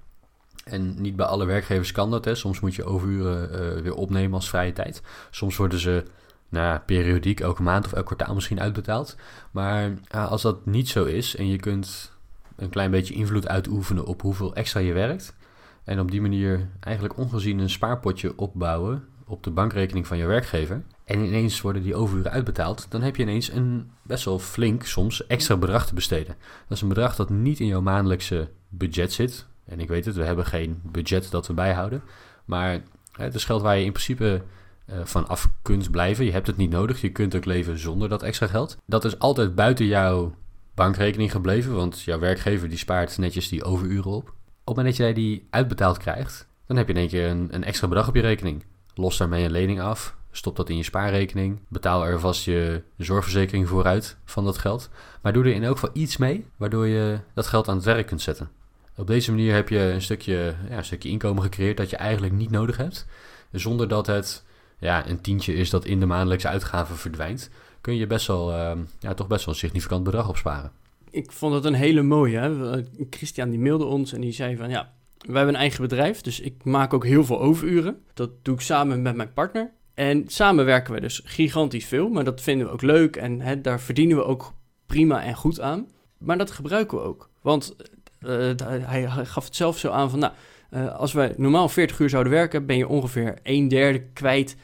En 0.63 1.01
niet 1.01 1.15
bij 1.15 1.25
alle 1.25 1.45
werkgevers 1.45 1.91
kan 1.91 2.11
dat. 2.11 2.25
Hè. 2.25 2.35
Soms 2.35 2.59
moet 2.59 2.75
je 2.75 2.83
overuren 2.83 3.49
uh, 3.51 3.81
weer 3.81 3.93
opnemen 3.93 4.33
als 4.33 4.49
vrije 4.49 4.73
tijd. 4.73 5.01
Soms 5.31 5.55
worden 5.57 5.79
ze 5.79 6.03
nou, 6.49 6.79
periodiek, 6.79 7.39
elke 7.39 7.63
maand 7.63 7.85
of 7.85 7.93
elk 7.93 8.05
kwartaal 8.05 8.33
misschien 8.33 8.61
uitbetaald. 8.61 9.15
Maar 9.51 9.93
als 10.09 10.41
dat 10.41 10.65
niet 10.65 10.89
zo 10.89 11.03
is 11.03 11.35
en 11.35 11.47
je 11.47 11.57
kunt 11.57 12.11
een 12.55 12.69
klein 12.69 12.91
beetje 12.91 13.13
invloed 13.13 13.47
uitoefenen 13.47 14.05
op 14.05 14.21
hoeveel 14.21 14.55
extra 14.55 14.79
je 14.79 14.93
werkt. 14.93 15.35
En 15.83 15.99
op 15.99 16.11
die 16.11 16.21
manier 16.21 16.69
eigenlijk 16.79 17.17
ongezien 17.17 17.59
een 17.59 17.69
spaarpotje 17.69 18.37
opbouwen 18.37 19.07
op 19.25 19.43
de 19.43 19.51
bankrekening 19.51 20.07
van 20.07 20.17
je 20.17 20.25
werkgever. 20.25 20.83
En 21.05 21.19
ineens 21.19 21.61
worden 21.61 21.83
die 21.83 21.95
overuren 21.95 22.31
uitbetaald. 22.31 22.85
Dan 22.89 23.01
heb 23.01 23.15
je 23.15 23.23
ineens 23.23 23.51
een 23.51 23.91
best 24.01 24.25
wel 24.25 24.39
flink 24.39 24.83
soms 24.83 25.27
extra 25.27 25.57
bedrag 25.57 25.87
te 25.87 25.93
besteden. 25.93 26.35
Dat 26.67 26.77
is 26.77 26.81
een 26.81 26.87
bedrag 26.87 27.15
dat 27.15 27.29
niet 27.29 27.59
in 27.59 27.67
jouw 27.67 27.81
maandelijkse 27.81 28.49
budget 28.69 29.13
zit. 29.13 29.45
En 29.65 29.79
ik 29.79 29.87
weet 29.87 30.05
het, 30.05 30.15
we 30.15 30.23
hebben 30.23 30.45
geen 30.45 30.79
budget 30.83 31.31
dat 31.31 31.47
we 31.47 31.53
bijhouden. 31.53 32.01
Maar 32.45 32.81
het 33.11 33.35
is 33.35 33.45
geld 33.45 33.61
waar 33.61 33.77
je 33.77 33.85
in 33.85 33.91
principe 33.91 34.41
uh, 34.89 34.95
van 35.03 35.27
af 35.27 35.49
kunt 35.61 35.91
blijven. 35.91 36.25
Je 36.25 36.31
hebt 36.31 36.47
het 36.47 36.57
niet 36.57 36.69
nodig. 36.69 37.01
Je 37.01 37.11
kunt 37.11 37.35
ook 37.35 37.45
leven 37.45 37.79
zonder 37.79 38.09
dat 38.09 38.23
extra 38.23 38.47
geld. 38.47 38.77
Dat 38.85 39.05
is 39.05 39.19
altijd 39.19 39.55
buiten 39.55 39.85
jouw 39.85 40.35
bankrekening 40.75 41.31
gebleven. 41.31 41.75
Want 41.75 42.01
jouw 42.01 42.19
werkgever 42.19 42.69
die 42.69 42.77
spaart 42.77 43.17
netjes 43.17 43.49
die 43.49 43.63
overuren 43.63 44.11
op. 44.11 44.27
Op 44.27 44.75
het 44.75 44.75
moment 44.75 44.97
dat 44.97 45.05
jij 45.05 45.13
die 45.13 45.47
uitbetaald 45.49 45.97
krijgt, 45.97 46.47
dan 46.67 46.77
heb 46.77 46.87
je 46.87 46.93
in 46.93 46.99
één 46.99 47.09
keer 47.09 47.29
een, 47.29 47.47
een 47.51 47.63
extra 47.63 47.87
bedrag 47.87 48.07
op 48.07 48.15
je 48.15 48.21
rekening. 48.21 48.63
Los 48.93 49.17
daarmee 49.17 49.45
een 49.45 49.51
lening 49.51 49.81
af. 49.81 50.15
Stop 50.31 50.55
dat 50.55 50.69
in 50.69 50.77
je 50.77 50.83
spaarrekening. 50.83 51.59
Betaal 51.67 52.05
er 52.05 52.19
vast 52.19 52.45
je 52.45 52.83
zorgverzekering 52.97 53.67
vooruit 53.67 54.17
van 54.25 54.45
dat 54.45 54.57
geld. 54.57 54.89
Maar 55.21 55.33
doe 55.33 55.43
er 55.43 55.53
in 55.53 55.63
elk 55.63 55.77
geval 55.77 55.89
iets 55.93 56.17
mee, 56.17 56.45
waardoor 56.57 56.87
je 56.87 57.19
dat 57.33 57.47
geld 57.47 57.67
aan 57.67 57.75
het 57.75 57.85
werk 57.85 58.07
kunt 58.07 58.21
zetten. 58.21 58.49
Op 58.95 59.07
deze 59.07 59.31
manier 59.31 59.53
heb 59.53 59.69
je 59.69 59.79
een 59.79 60.01
stukje, 60.01 60.55
ja, 60.69 60.77
een 60.77 60.85
stukje 60.85 61.09
inkomen 61.09 61.43
gecreëerd 61.43 61.77
dat 61.77 61.89
je 61.89 61.95
eigenlijk 61.95 62.33
niet 62.33 62.51
nodig 62.51 62.77
hebt. 62.77 63.05
Zonder 63.51 63.87
dat 63.87 64.07
het 64.07 64.43
ja, 64.79 65.07
een 65.07 65.21
tientje 65.21 65.55
is 65.55 65.69
dat 65.69 65.85
in 65.85 65.99
de 65.99 66.05
maandelijkse 66.05 66.47
uitgaven 66.47 66.95
verdwijnt, 66.95 67.49
kun 67.85 67.95
je 67.95 68.07
best 68.07 68.27
wel, 68.27 68.51
uh, 68.51 68.71
ja, 68.99 69.13
toch 69.13 69.27
best 69.27 69.45
wel 69.45 69.53
een 69.53 69.59
significant 69.59 70.03
bedrag 70.03 70.29
opsparen. 70.29 70.71
Ik 71.09 71.31
vond 71.31 71.53
het 71.53 71.65
een 71.65 71.73
hele 71.73 72.01
mooie. 72.01 72.37
Hè? 72.37 72.83
Christian 73.09 73.49
die 73.49 73.59
mailde 73.59 73.85
ons 73.85 74.13
en 74.13 74.21
die 74.21 74.31
zei 74.31 74.57
van 74.57 74.69
ja, 74.69 74.93
wij 75.17 75.35
hebben 75.35 75.53
een 75.53 75.59
eigen 75.59 75.81
bedrijf, 75.81 76.21
dus 76.21 76.39
ik 76.39 76.63
maak 76.63 76.93
ook 76.93 77.05
heel 77.05 77.25
veel 77.25 77.41
overuren. 77.41 78.01
Dat 78.13 78.29
doe 78.41 78.55
ik 78.55 78.61
samen 78.61 79.01
met 79.01 79.15
mijn 79.15 79.33
partner. 79.33 79.71
En 79.93 80.23
samen 80.27 80.65
werken 80.65 80.93
we 80.93 81.01
dus 81.01 81.21
gigantisch 81.25 81.85
veel, 81.85 82.09
maar 82.09 82.23
dat 82.23 82.41
vinden 82.41 82.67
we 82.67 82.73
ook 82.73 82.81
leuk 82.81 83.15
en 83.15 83.41
hè, 83.41 83.61
daar 83.61 83.79
verdienen 83.79 84.17
we 84.17 84.23
ook 84.23 84.53
prima 84.85 85.23
en 85.23 85.35
goed 85.35 85.61
aan. 85.61 85.87
Maar 86.17 86.37
dat 86.37 86.51
gebruiken 86.51 86.97
we 86.97 87.03
ook. 87.03 87.29
Want 87.41 87.75
uh, 88.19 88.51
hij 88.81 89.07
gaf 89.07 89.45
het 89.45 89.55
zelf 89.55 89.77
zo 89.77 89.89
aan 89.89 90.09
van, 90.09 90.19
nou, 90.19 90.33
uh, 90.71 90.95
als 90.95 91.13
we 91.13 91.33
normaal 91.37 91.69
40 91.69 91.99
uur 91.99 92.09
zouden 92.09 92.33
werken, 92.33 92.65
ben 92.65 92.77
je 92.77 92.87
ongeveer 92.87 93.39
een 93.43 93.67
derde 93.67 94.01
kwijt 94.13 94.55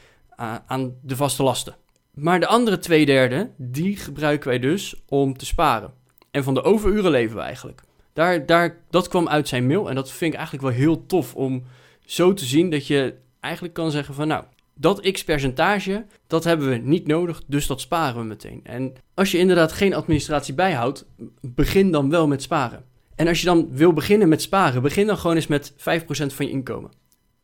aan 0.66 0.94
de 1.02 1.16
vaste 1.16 1.42
lasten. 1.42 1.74
Maar 2.18 2.40
de 2.40 2.46
andere 2.46 2.78
twee 2.78 3.06
derde, 3.06 3.50
die 3.56 3.96
gebruiken 3.96 4.48
wij 4.48 4.58
dus 4.58 5.02
om 5.08 5.36
te 5.36 5.46
sparen. 5.46 5.92
En 6.30 6.44
van 6.44 6.54
de 6.54 6.62
overuren 6.62 7.10
leven 7.10 7.36
we 7.36 7.42
eigenlijk. 7.42 7.82
Daar, 8.12 8.46
daar, 8.46 8.78
dat 8.90 9.08
kwam 9.08 9.28
uit 9.28 9.48
zijn 9.48 9.66
mail 9.66 9.88
en 9.88 9.94
dat 9.94 10.10
vind 10.10 10.32
ik 10.32 10.38
eigenlijk 10.38 10.68
wel 10.68 10.76
heel 10.76 11.06
tof 11.06 11.34
om 11.34 11.62
zo 12.04 12.34
te 12.34 12.44
zien 12.44 12.70
dat 12.70 12.86
je 12.86 13.14
eigenlijk 13.40 13.74
kan 13.74 13.90
zeggen 13.90 14.14
van 14.14 14.28
nou, 14.28 14.44
dat 14.74 15.10
x 15.10 15.24
percentage, 15.24 16.06
dat 16.26 16.44
hebben 16.44 16.68
we 16.68 16.76
niet 16.76 17.06
nodig, 17.06 17.42
dus 17.46 17.66
dat 17.66 17.80
sparen 17.80 18.20
we 18.20 18.26
meteen. 18.26 18.60
En 18.62 18.92
als 19.14 19.30
je 19.30 19.38
inderdaad 19.38 19.72
geen 19.72 19.94
administratie 19.94 20.54
bijhoudt, 20.54 21.06
begin 21.40 21.90
dan 21.90 22.10
wel 22.10 22.26
met 22.26 22.42
sparen. 22.42 22.84
En 23.14 23.28
als 23.28 23.40
je 23.40 23.46
dan 23.46 23.68
wil 23.70 23.92
beginnen 23.92 24.28
met 24.28 24.42
sparen, 24.42 24.82
begin 24.82 25.06
dan 25.06 25.18
gewoon 25.18 25.36
eens 25.36 25.46
met 25.46 25.72
5% 25.72 25.76
van 26.06 26.46
je 26.46 26.50
inkomen. 26.50 26.90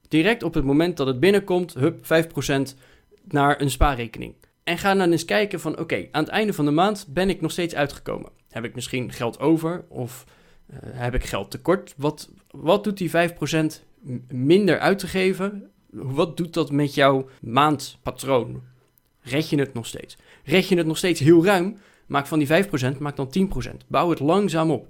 Direct 0.09 0.43
op 0.43 0.55
het 0.55 0.65
moment 0.65 0.97
dat 0.97 1.07
het 1.07 1.21
binnenkomt, 1.21 1.75
hup, 1.75 2.05
5% 2.05 2.75
naar 3.25 3.61
een 3.61 3.71
spaarrekening. 3.71 4.35
En 4.69 4.79
ga 4.79 4.95
dan 4.95 5.11
eens 5.11 5.25
kijken 5.25 5.61
van, 5.61 5.79
oké, 5.79 6.09
aan 6.11 6.23
het 6.23 6.33
einde 6.33 6.53
van 6.53 6.65
de 6.65 6.71
maand 6.71 7.07
ben 7.09 7.29
ik 7.29 7.41
nog 7.41 7.51
steeds 7.51 7.75
uitgekomen. 7.75 8.31
Heb 8.51 8.65
ik 8.65 8.75
misschien 8.75 9.13
geld 9.13 9.41
over 9.41 9.85
of 9.89 10.25
uh, 10.71 10.77
heb 10.83 11.15
ik 11.15 11.25
geld 11.25 11.51
tekort? 11.51 11.95
Wat, 11.97 12.31
wat 12.51 12.85
doet 12.85 12.99
die 12.99 13.11
5% 13.11 13.15
minder 14.29 14.79
uit 14.79 14.99
te 14.99 15.07
geven? 15.07 15.71
Wat 15.91 16.37
doet 16.37 16.55
dat 16.55 16.71
met 16.71 16.95
jouw 16.95 17.29
maandpatroon? 17.41 18.63
Red 19.21 19.49
je 19.49 19.59
het 19.59 19.75
nog 19.75 19.87
steeds? 19.87 20.17
Red 20.45 20.69
je 20.69 20.77
het 20.77 20.87
nog 20.87 20.99
steeds 20.99 21.21
heel 21.21 21.45
ruim? 21.45 21.79
Maak 22.07 22.27
van 22.27 22.39
die 22.39 22.65
5%, 22.95 22.99
maak 22.99 23.17
dan 23.17 23.51
10%. 23.65 23.77
Bouw 23.87 24.11
het 24.11 24.21
langzaam 24.21 24.71
op. 24.71 24.89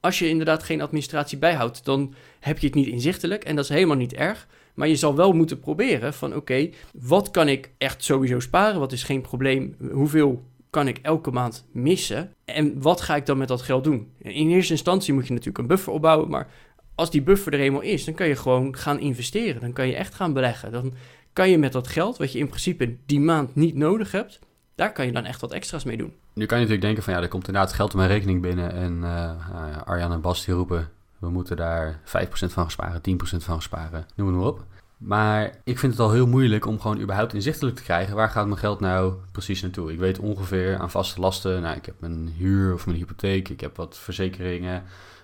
Als 0.00 0.18
je 0.18 0.28
inderdaad 0.28 0.62
geen 0.62 0.80
administratie 0.80 1.38
bijhoudt, 1.38 1.84
dan 1.84 2.14
heb 2.40 2.58
je 2.58 2.66
het 2.66 2.74
niet 2.74 2.86
inzichtelijk 2.86 3.44
en 3.44 3.56
dat 3.56 3.64
is 3.64 3.70
helemaal 3.70 3.96
niet 3.96 4.14
erg. 4.14 4.46
Maar 4.74 4.88
je 4.88 4.96
zal 4.96 5.16
wel 5.16 5.32
moeten 5.32 5.60
proberen 5.60 6.14
van 6.14 6.34
oké, 6.34 6.70
wat 6.92 7.30
kan 7.30 7.48
ik 7.48 7.70
echt 7.78 8.04
sowieso 8.04 8.40
sparen? 8.40 8.80
Wat 8.80 8.92
is 8.92 9.02
geen 9.02 9.20
probleem? 9.20 9.76
Hoeveel 9.92 10.42
kan 10.70 10.88
ik 10.88 10.98
elke 11.02 11.30
maand 11.30 11.64
missen? 11.72 12.32
En 12.44 12.82
wat 12.82 13.00
ga 13.00 13.16
ik 13.16 13.26
dan 13.26 13.38
met 13.38 13.48
dat 13.48 13.62
geld 13.62 13.84
doen? 13.84 14.12
In 14.18 14.50
eerste 14.50 14.72
instantie 14.72 15.14
moet 15.14 15.26
je 15.26 15.32
natuurlijk 15.32 15.58
een 15.58 15.66
buffer 15.66 15.92
opbouwen, 15.92 16.28
maar 16.28 16.48
als 16.94 17.10
die 17.10 17.22
buffer 17.22 17.52
er 17.52 17.60
eenmaal 17.60 17.80
is, 17.80 18.04
dan 18.04 18.14
kan 18.14 18.28
je 18.28 18.36
gewoon 18.36 18.76
gaan 18.76 18.98
investeren. 18.98 19.60
Dan 19.60 19.72
kan 19.72 19.86
je 19.86 19.94
echt 19.94 20.14
gaan 20.14 20.32
beleggen. 20.32 20.72
Dan 20.72 20.92
kan 21.32 21.50
je 21.50 21.58
met 21.58 21.72
dat 21.72 21.88
geld, 21.88 22.16
wat 22.16 22.32
je 22.32 22.38
in 22.38 22.48
principe 22.48 22.96
die 23.06 23.20
maand 23.20 23.54
niet 23.54 23.74
nodig 23.74 24.12
hebt, 24.12 24.38
daar 24.74 24.92
kan 24.92 25.06
je 25.06 25.12
dan 25.12 25.24
echt 25.24 25.40
wat 25.40 25.52
extra's 25.52 25.84
mee 25.84 25.96
doen. 25.96 26.12
Nu 26.32 26.46
kan 26.46 26.58
je 26.58 26.64
natuurlijk 26.64 26.82
denken 26.82 27.02
van 27.02 27.14
ja, 27.14 27.20
er 27.20 27.28
komt 27.28 27.46
inderdaad 27.46 27.72
geld 27.72 27.90
op 27.90 27.96
mijn 27.96 28.08
rekening 28.08 28.42
binnen 28.42 28.72
en 28.72 28.98
uh, 29.02 29.82
Arjan 29.84 30.12
en 30.12 30.20
Bas 30.20 30.44
die 30.44 30.54
roepen 30.54 30.90
we 31.20 31.30
moeten 31.30 31.56
daar 31.56 32.00
5% 32.04 32.04
van 32.30 32.70
sparen, 32.70 33.00
10% 33.00 33.36
van 33.36 33.62
sparen, 33.62 34.06
noem 34.14 34.26
het 34.26 34.36
maar 34.36 34.46
op. 34.46 34.64
Maar 34.96 35.58
ik 35.64 35.78
vind 35.78 35.92
het 35.92 36.00
al 36.00 36.10
heel 36.10 36.26
moeilijk 36.26 36.66
om 36.66 36.80
gewoon 36.80 37.00
überhaupt 37.00 37.34
inzichtelijk 37.34 37.76
te 37.76 37.82
krijgen 37.82 38.16
waar 38.16 38.30
gaat 38.30 38.46
mijn 38.46 38.58
geld 38.58 38.80
nou 38.80 39.14
precies 39.32 39.62
naartoe. 39.62 39.92
Ik 39.92 39.98
weet 39.98 40.18
ongeveer 40.18 40.78
aan 40.78 40.90
vaste 40.90 41.20
lasten, 41.20 41.62
nou 41.62 41.76
ik 41.76 41.86
heb 41.86 42.00
mijn 42.00 42.34
huur 42.36 42.74
of 42.74 42.86
mijn 42.86 42.98
hypotheek, 42.98 43.48
ik 43.48 43.60
heb 43.60 43.76
wat 43.76 43.98
verzekeringen. 43.98 44.82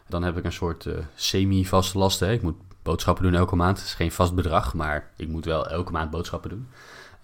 Dan 0.08 0.22
heb 0.22 0.36
ik 0.36 0.44
een 0.44 0.52
soort 0.52 0.84
uh, 0.84 0.94
semi-vaste 1.14 1.98
lasten. 1.98 2.32
Ik 2.32 2.42
moet 2.42 2.56
boodschappen 2.82 3.24
doen 3.24 3.34
elke 3.34 3.56
maand. 3.56 3.78
Het 3.78 3.86
is 3.86 3.94
geen 3.94 4.12
vast 4.12 4.34
bedrag, 4.34 4.74
maar 4.74 5.10
ik 5.16 5.28
moet 5.28 5.44
wel 5.44 5.68
elke 5.68 5.92
maand 5.92 6.10
boodschappen 6.10 6.50
doen. 6.50 6.68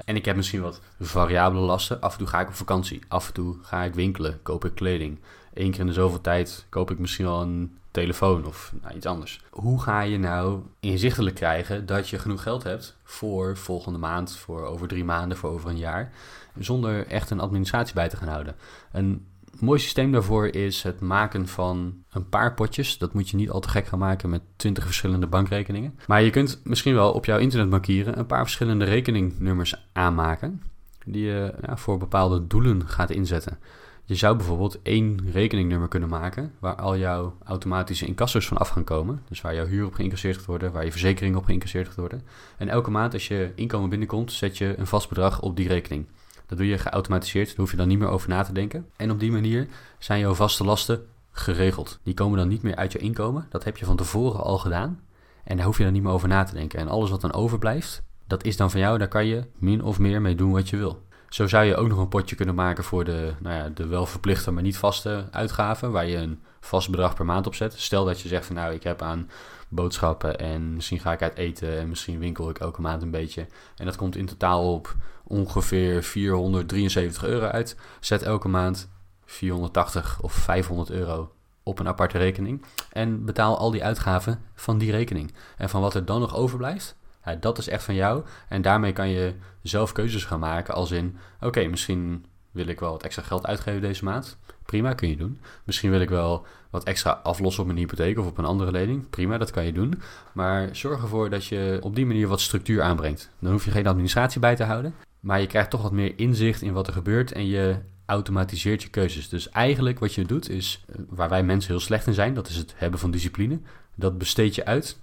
En 0.05 0.17
ik 0.17 0.25
heb 0.25 0.37
misschien 0.37 0.63
wat 0.63 0.81
variabele 1.01 1.63
lasten. 1.63 2.01
Af 2.01 2.13
en 2.13 2.19
toe 2.19 2.27
ga 2.27 2.41
ik 2.41 2.49
op 2.49 2.55
vakantie. 2.55 3.01
Af 3.09 3.27
en 3.27 3.33
toe 3.33 3.57
ga 3.63 3.83
ik 3.83 3.95
winkelen, 3.95 4.43
koop 4.43 4.65
ik 4.65 4.75
kleding. 4.75 5.19
Eén 5.55 5.71
keer 5.71 5.81
in 5.81 5.87
de 5.87 5.93
zoveel 5.93 6.21
tijd 6.21 6.67
koop 6.69 6.91
ik 6.91 6.99
misschien 6.99 7.25
wel 7.25 7.41
een 7.41 7.77
telefoon 7.91 8.47
of 8.47 8.73
nou, 8.83 8.95
iets 8.95 9.07
anders. 9.07 9.41
Hoe 9.51 9.83
ga 9.83 10.01
je 10.01 10.19
nou 10.19 10.61
inzichtelijk 10.81 11.37
krijgen 11.37 11.87
dat 11.87 12.09
je 12.09 12.19
genoeg 12.19 12.43
geld 12.43 12.63
hebt 12.63 12.97
voor 13.05 13.57
volgende 13.57 13.99
maand, 13.99 14.37
voor 14.37 14.65
over 14.65 14.89
drie 14.89 15.05
maanden, 15.05 15.39
voor 15.39 15.51
over 15.51 15.71
een 15.71 15.79
jaar, 15.79 16.13
zonder 16.59 17.07
echt 17.07 17.31
een 17.31 17.41
administratie 17.41 17.95
bij 17.95 18.09
te 18.09 18.17
gaan 18.17 18.29
houden? 18.29 18.55
Een 18.93 19.27
mooi 19.59 19.81
systeem 19.81 20.13
daarvoor 20.13 20.47
is 20.47 20.83
het 20.83 21.01
maken 21.01 21.49
van 21.49 21.95
een 22.11 22.29
paar 22.29 22.55
potjes. 22.55 22.99
Dat 22.99 23.13
moet 23.13 23.29
je 23.29 23.37
niet 23.37 23.51
al 23.51 23.61
te 23.61 23.69
gek 23.69 23.87
gaan 23.87 23.99
maken 23.99 24.31
met 24.31 24.43
20 24.57 24.85
verschillende 24.85 25.27
bankrekeningen. 25.27 25.99
Maar 26.07 26.23
je 26.23 26.31
kunt 26.31 26.61
misschien 26.65 26.95
wel 26.95 27.13
op 27.13 27.25
jouw 27.25 27.39
internetbankieren 27.39 28.19
een 28.19 28.27
paar 28.27 28.43
verschillende 28.43 28.85
rekeningnummers 28.85 29.89
aanmaken. 29.93 30.63
Die 31.05 31.25
je 31.25 31.55
ja, 31.67 31.77
voor 31.77 31.99
bepaalde 31.99 32.47
doelen 32.47 32.89
gaat 32.89 33.11
inzetten. 33.11 33.59
Je 34.05 34.15
zou 34.15 34.37
bijvoorbeeld 34.37 34.83
één 34.83 35.31
rekeningnummer 35.33 35.89
kunnen 35.89 36.09
maken 36.09 36.53
waar 36.59 36.75
al 36.75 36.97
jouw 36.97 37.37
automatische 37.45 38.07
incassos 38.07 38.47
van 38.47 38.57
af 38.57 38.69
gaan 38.69 38.85
komen. 38.85 39.23
Dus 39.29 39.41
waar 39.41 39.55
jouw 39.55 39.67
huur 39.67 39.87
op 39.87 39.95
geïncasseerd 39.95 40.37
gaat 40.37 40.47
worden, 40.47 40.73
waar 40.73 40.85
je 40.85 40.91
verzekering 40.91 41.37
op 41.37 41.45
geïncasseerd 41.45 41.87
gaat 41.87 41.97
worden. 41.97 42.23
En 42.57 42.69
elke 42.69 42.91
maand 42.91 43.13
als 43.13 43.29
je 43.29 43.53
inkomen 43.55 43.89
binnenkomt, 43.89 44.33
zet 44.33 44.59
je 44.59 44.79
een 44.79 44.87
vast 44.87 45.09
bedrag 45.09 45.41
op 45.41 45.57
die 45.57 45.69
rekening. 45.69 46.07
Dat 46.47 46.59
doe 46.59 46.67
je 46.67 46.79
geautomatiseerd, 46.79 47.47
daar 47.47 47.57
hoef 47.57 47.71
je 47.71 47.77
dan 47.77 47.89
niet 47.89 47.99
meer 47.99 48.09
over 48.09 48.29
na 48.29 48.43
te 48.43 48.53
denken. 48.53 48.87
En 48.97 49.11
op 49.11 49.21
die 49.21 49.33
manier 49.33 49.69
zijn 49.99 50.21
jouw 50.21 50.35
vaste 50.35 50.65
lasten 50.65 51.07
geregeld. 51.31 51.99
Die 52.03 52.15
komen 52.15 52.39
dan 52.39 52.49
niet 52.49 52.63
meer 52.63 52.77
uit 52.77 52.93
je 52.93 52.99
inkomen. 52.99 53.47
Dat 53.51 53.65
heb 53.65 53.77
je 53.77 53.85
van 53.85 53.97
tevoren 53.97 54.41
al 54.41 54.59
gedaan. 54.59 55.01
En 55.45 55.57
daar 55.57 55.67
hoef 55.67 55.79
je 55.79 55.85
dan 55.85 55.93
niet 55.93 56.03
meer 56.03 56.13
over 56.13 56.29
na 56.29 56.45
te 56.45 56.55
denken. 56.55 56.79
En 56.79 56.89
alles 56.89 57.11
wat 57.11 57.21
dan 57.21 57.33
overblijft, 57.33 58.03
dat 58.27 58.45
is 58.45 58.57
dan 58.57 58.71
van 58.71 58.81
jou. 58.81 58.99
Daar 58.99 59.09
kan 59.09 59.27
je 59.27 59.45
min 59.59 59.83
of 59.83 59.99
meer 59.99 60.21
mee 60.21 60.35
doen 60.35 60.53
wat 60.53 60.69
je 60.69 60.77
wil. 60.77 61.03
Zo 61.33 61.47
zou 61.47 61.65
je 61.65 61.77
ook 61.77 61.89
nog 61.89 61.99
een 61.99 62.09
potje 62.09 62.37
kunnen 62.37 62.55
maken 62.55 62.85
voor 62.85 63.05
de, 63.05 63.35
nou 63.41 63.57
ja, 63.57 63.69
de 63.69 63.87
wel 63.87 64.07
verplichte, 64.07 64.51
maar 64.51 64.63
niet 64.63 64.77
vaste 64.77 65.29
uitgaven. 65.31 65.93
Waar 65.93 66.07
je 66.07 66.17
een 66.17 66.41
vast 66.61 66.91
bedrag 66.91 67.15
per 67.15 67.25
maand 67.25 67.47
op 67.47 67.55
zet. 67.55 67.81
Stel 67.81 68.05
dat 68.05 68.21
je 68.21 68.29
zegt 68.29 68.47
van 68.47 68.55
nou, 68.55 68.73
ik 68.75 68.83
heb 68.83 69.03
aan 69.03 69.31
boodschappen 69.69 70.39
en 70.39 70.75
misschien 70.75 71.01
ga 71.01 71.13
ik 71.13 71.23
uit 71.23 71.37
eten 71.37 71.79
en 71.79 71.89
misschien 71.89 72.19
winkel 72.19 72.51
ik 72.51 72.59
elke 72.59 72.81
maand 72.81 73.03
een 73.03 73.11
beetje. 73.11 73.47
En 73.77 73.85
dat 73.85 73.97
komt 73.97 74.17
in 74.17 74.27
totaal 74.27 74.75
op 74.75 74.95
ongeveer 75.25 76.03
473 76.03 77.25
euro 77.25 77.47
uit. 77.47 77.77
Zet 78.01 78.23
elke 78.23 78.49
maand 78.49 78.89
480 79.25 80.21
of 80.23 80.33
500 80.33 80.91
euro 80.91 81.33
op 81.63 81.79
een 81.79 81.89
aparte 81.89 82.19
rekening. 82.19 82.65
En 82.91 83.25
betaal 83.25 83.59
al 83.59 83.71
die 83.71 83.85
uitgaven 83.85 84.43
van 84.55 84.79
die 84.79 84.91
rekening. 84.91 85.35
En 85.57 85.69
van 85.69 85.81
wat 85.81 85.95
er 85.95 86.05
dan 86.05 86.21
nog 86.21 86.37
overblijft, 86.37 86.97
dat 87.41 87.59
is 87.59 87.69
echt 87.69 87.85
van 87.85 87.95
jou. 87.95 88.25
En 88.49 88.63
daarmee 88.63 88.93
kan 88.93 89.09
je 89.09 89.35
zelf 89.63 89.93
keuzes 89.93 90.25
gaan 90.25 90.41
maken. 90.41 90.75
Als 90.75 90.91
in, 90.91 91.17
oké, 91.41 91.67
misschien 91.67 92.25
wil 92.51 92.67
ik 92.67 92.81
wel 92.81 92.91
wat 92.91 93.03
extra 93.03 93.23
geld 93.23 93.47
uitgeven 93.47 93.81
deze 93.81 94.05
maand. 94.05 94.37
Prima, 94.65 94.95
kun 94.95 95.09
je 95.09 95.17
doen. 95.17 95.41
Misschien 95.65 95.91
wil 95.91 96.01
ik 96.01 96.09
wel 96.09 96.47
wat 96.71 96.85
extra 96.85 97.21
aflossen 97.23 97.63
op 97.63 97.69
mijn 97.69 97.79
hypotheek 97.79 98.19
of 98.19 98.27
op 98.27 98.39
een 98.39 98.45
andere 98.45 98.71
lening. 98.71 99.11
Prima, 99.11 99.39
dat 99.39 99.51
kan 99.51 99.65
je 99.65 99.73
doen. 99.73 100.03
Maar 100.33 100.77
zorg 100.77 101.03
ervoor 101.03 101.31
dat 101.31 101.47
je 101.47 101.79
op 101.83 101.95
die 101.95 102.07
manier 102.07 102.29
wat 102.29 102.41
structuur 102.41 102.83
aanbrengt. 102.83 103.31
Dan 103.39 103.53
hoef 103.53 103.65
je 103.65 103.71
geen 103.71 103.87
administratie 103.87 104.41
bij 104.41 104.57
te 104.57 104.65
houden. 104.65 104.95
Maar 105.21 105.41
je 105.41 105.47
krijgt 105.47 105.71
toch 105.71 105.83
wat 105.83 105.93
meer 105.93 106.13
inzicht 106.17 106.63
in 106.63 106.73
wat 106.73 106.87
er 106.87 106.93
gebeurt 106.93 107.33
en 107.33 107.47
je 107.47 107.77
automatiseert 108.07 108.83
je 108.83 108.89
keuzes. 108.89 109.29
Dus 109.29 109.49
eigenlijk 109.49 109.99
wat 109.99 110.15
je 110.15 110.25
doet 110.25 110.49
is, 110.49 110.85
eh, 110.89 110.97
waar 111.09 111.29
wij 111.29 111.43
mensen 111.43 111.71
heel 111.71 111.81
slecht 111.81 112.07
in 112.07 112.15
zijn, 112.15 112.35
dat 112.35 112.49
is 112.49 112.57
het 112.57 112.75
hebben 112.77 113.01
van 113.01 113.11
discipline. 113.11 113.61
Dat 113.95 114.19
besteed 114.19 114.55
je 114.55 114.65
uit 114.65 114.99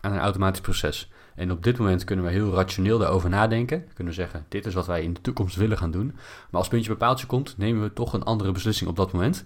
aan 0.00 0.12
een 0.12 0.18
automatisch 0.18 0.60
proces. 0.60 1.10
En 1.38 1.50
op 1.50 1.62
dit 1.62 1.78
moment 1.78 2.04
kunnen 2.04 2.24
we 2.24 2.30
heel 2.30 2.52
rationeel 2.52 2.98
daarover 2.98 3.30
nadenken. 3.30 3.84
Kunnen 3.94 4.14
we 4.14 4.20
zeggen, 4.20 4.44
dit 4.48 4.66
is 4.66 4.74
wat 4.74 4.86
wij 4.86 5.02
in 5.02 5.12
de 5.12 5.20
toekomst 5.20 5.56
willen 5.56 5.78
gaan 5.78 5.90
doen. 5.90 6.06
Maar 6.50 6.60
als 6.60 6.68
puntje 6.68 6.90
bepaaltje 6.90 7.26
komt, 7.26 7.54
nemen 7.58 7.82
we 7.82 7.92
toch 7.92 8.12
een 8.12 8.22
andere 8.22 8.52
beslissing 8.52 8.90
op 8.90 8.96
dat 8.96 9.12
moment. 9.12 9.44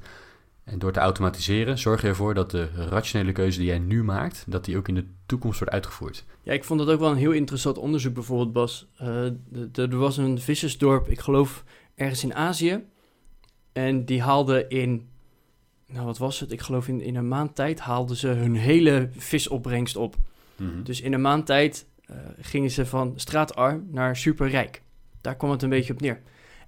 En 0.64 0.78
door 0.78 0.92
te 0.92 1.00
automatiseren 1.00 1.78
zorg 1.78 2.02
je 2.02 2.08
ervoor 2.08 2.34
dat 2.34 2.50
de 2.50 2.68
rationele 2.88 3.32
keuze 3.32 3.58
die 3.58 3.66
jij 3.66 3.78
nu 3.78 4.04
maakt, 4.04 4.44
dat 4.46 4.64
die 4.64 4.76
ook 4.76 4.88
in 4.88 4.94
de 4.94 5.04
toekomst 5.26 5.58
wordt 5.58 5.74
uitgevoerd. 5.74 6.24
Ja, 6.42 6.52
ik 6.52 6.64
vond 6.64 6.80
dat 6.80 6.88
ook 6.88 7.00
wel 7.00 7.10
een 7.10 7.16
heel 7.16 7.32
interessant 7.32 7.78
onderzoek 7.78 8.14
bijvoorbeeld, 8.14 8.52
Bas. 8.52 8.86
Uh, 9.02 9.24
er 9.74 9.96
was 9.96 10.16
een 10.16 10.40
vissersdorp, 10.40 11.08
ik 11.08 11.20
geloof 11.20 11.64
ergens 11.94 12.24
in 12.24 12.34
Azië. 12.34 12.84
En 13.72 14.04
die 14.04 14.22
haalden 14.22 14.68
in, 14.68 15.08
nou 15.86 16.06
wat 16.06 16.18
was 16.18 16.40
het? 16.40 16.52
Ik 16.52 16.60
geloof 16.60 16.88
in, 16.88 17.00
in 17.00 17.16
een 17.16 17.28
maand 17.28 17.54
tijd 17.54 17.80
haalden 17.80 18.16
ze 18.16 18.28
hun 18.28 18.54
hele 18.54 19.08
visopbrengst 19.12 19.96
op. 19.96 20.16
Mhm. 20.62 20.82
Dus 20.82 21.00
in 21.00 21.12
een 21.12 21.20
maand 21.20 21.46
tijd 21.46 21.86
uh, 22.10 22.16
gingen 22.40 22.70
ze 22.70 22.86
van 22.86 23.12
straatarm 23.16 23.88
naar 23.90 24.16
superrijk. 24.16 24.82
Daar 25.20 25.36
kwam 25.36 25.50
het 25.50 25.62
een 25.62 25.68
beetje 25.68 25.92
op 25.92 26.00
neer. 26.00 26.20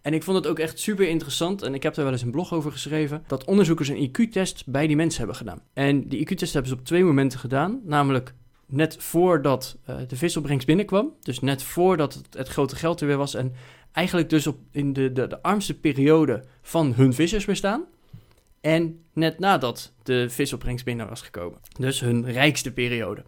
En 0.03 0.15
ik 0.15 0.23
vond 0.23 0.37
het 0.37 0.47
ook 0.47 0.59
echt 0.59 0.79
super 0.79 1.09
interessant, 1.09 1.63
en 1.63 1.75
ik 1.75 1.83
heb 1.83 1.95
daar 1.95 2.05
wel 2.05 2.13
eens 2.13 2.23
een 2.23 2.31
blog 2.31 2.53
over 2.53 2.73
geschreven, 2.73 3.25
dat 3.27 3.45
onderzoekers 3.45 3.89
een 3.89 4.09
IQ-test 4.09 4.67
bij 4.67 4.87
die 4.87 4.97
mensen 4.97 5.19
hebben 5.19 5.37
gedaan. 5.37 5.63
En 5.73 6.09
die 6.09 6.21
IQ-test 6.21 6.53
hebben 6.53 6.71
ze 6.71 6.79
op 6.79 6.85
twee 6.85 7.05
momenten 7.05 7.39
gedaan, 7.39 7.81
namelijk 7.85 8.35
net 8.67 8.97
voordat 8.99 9.77
uh, 9.91 9.97
de 10.09 10.17
visopbrengst 10.17 10.67
binnenkwam, 10.67 11.13
dus 11.21 11.41
net 11.41 11.63
voordat 11.63 12.15
het, 12.15 12.27
het, 12.31 12.49
grote 12.49 12.77
geld 12.77 13.01
er 13.01 13.07
weer 13.07 13.17
was, 13.17 13.35
en 13.35 13.53
eigenlijk 13.93 14.31
dus 14.31 14.47
op, 14.47 14.59
in 14.71 14.93
de, 14.93 15.13
de, 15.13 15.27
de 15.27 15.43
armste 15.43 15.75
periode 15.75 16.45
van 16.63 16.95
hun 16.95 17.15
vissersbestaan. 17.15 17.85
En 18.61 19.01
net 19.13 19.39
nadat 19.39 19.93
de 20.03 20.31
visopbrengst 20.31 20.85
binnen 20.85 21.09
was 21.09 21.23
gekomen. 21.23 21.59
Dus 21.79 22.01
hun 22.01 22.31
rijkste 22.33 22.73
periode. 22.73 23.25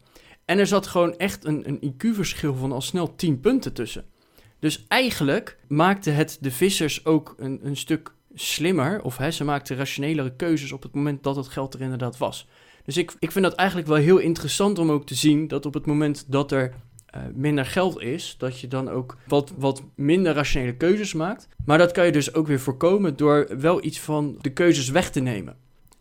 En 0.47 0.59
er 0.59 0.67
zat 0.67 0.87
gewoon 0.87 1.17
echt 1.17 1.45
een, 1.45 1.69
een 1.69 1.95
IQ-verschil 1.95 2.55
van 2.55 2.73
al 2.73 2.81
snel 2.81 3.15
10 3.15 3.41
punten 3.41 3.73
tussen. 3.73 4.05
Dus 4.59 4.85
eigenlijk 4.89 5.59
maakte 5.69 6.11
het 6.11 6.39
de 6.41 6.51
vissers 6.51 7.05
ook 7.05 7.35
een, 7.39 7.61
een 7.63 7.77
stuk 7.77 8.13
slimmer. 8.35 9.03
Of 9.03 9.21
ze 9.31 9.45
maakten 9.45 9.77
rationelere 9.77 10.37
keuzes 10.37 10.73
op 10.73 10.83
het 10.83 10.95
moment 10.95 11.23
dat 11.23 11.37
het 11.37 11.49
geld 11.49 11.75
er 11.75 11.81
inderdaad 11.81 12.19
was. 12.19 12.49
Dus 12.85 12.97
ik, 12.97 13.15
ik 13.19 13.33
vind 13.33 13.45
dat 13.45 13.55
eigenlijk 13.55 13.89
wel 13.89 13.97
heel 13.97 14.19
interessant 14.19 14.79
om 14.79 14.91
ook 14.91 15.07
te 15.07 15.15
zien 15.15 15.49
dat 15.49 15.67
op 15.67 15.75
het 15.75 15.87
moment 15.87 16.25
dat 16.29 16.53
er 16.53 16.75
uh, 17.17 17.23
minder 17.35 17.67
geld 17.67 18.01
is, 18.01 18.35
dat 18.39 18.61
je 18.61 18.69
dan 18.69 18.89
ook 18.89 19.17
wat, 19.27 19.53
wat 19.57 19.83
minder 19.95 20.35
rationele 20.35 20.77
keuzes 20.77 21.15
maakt. 21.15 21.49
Maar 21.65 21.79
dat 21.79 21.93
kan 21.93 22.07
je 22.07 22.13
dus 22.13 22.35
ook 22.35 22.47
weer 22.47 22.61
voorkomen 22.61 23.17
door 23.17 23.49
wel 23.59 23.85
iets 23.85 24.01
van 24.01 24.39
de 24.41 24.53
keuzes 24.53 24.89
weg 24.89 25.11
te 25.11 25.21
nemen. 25.21 25.57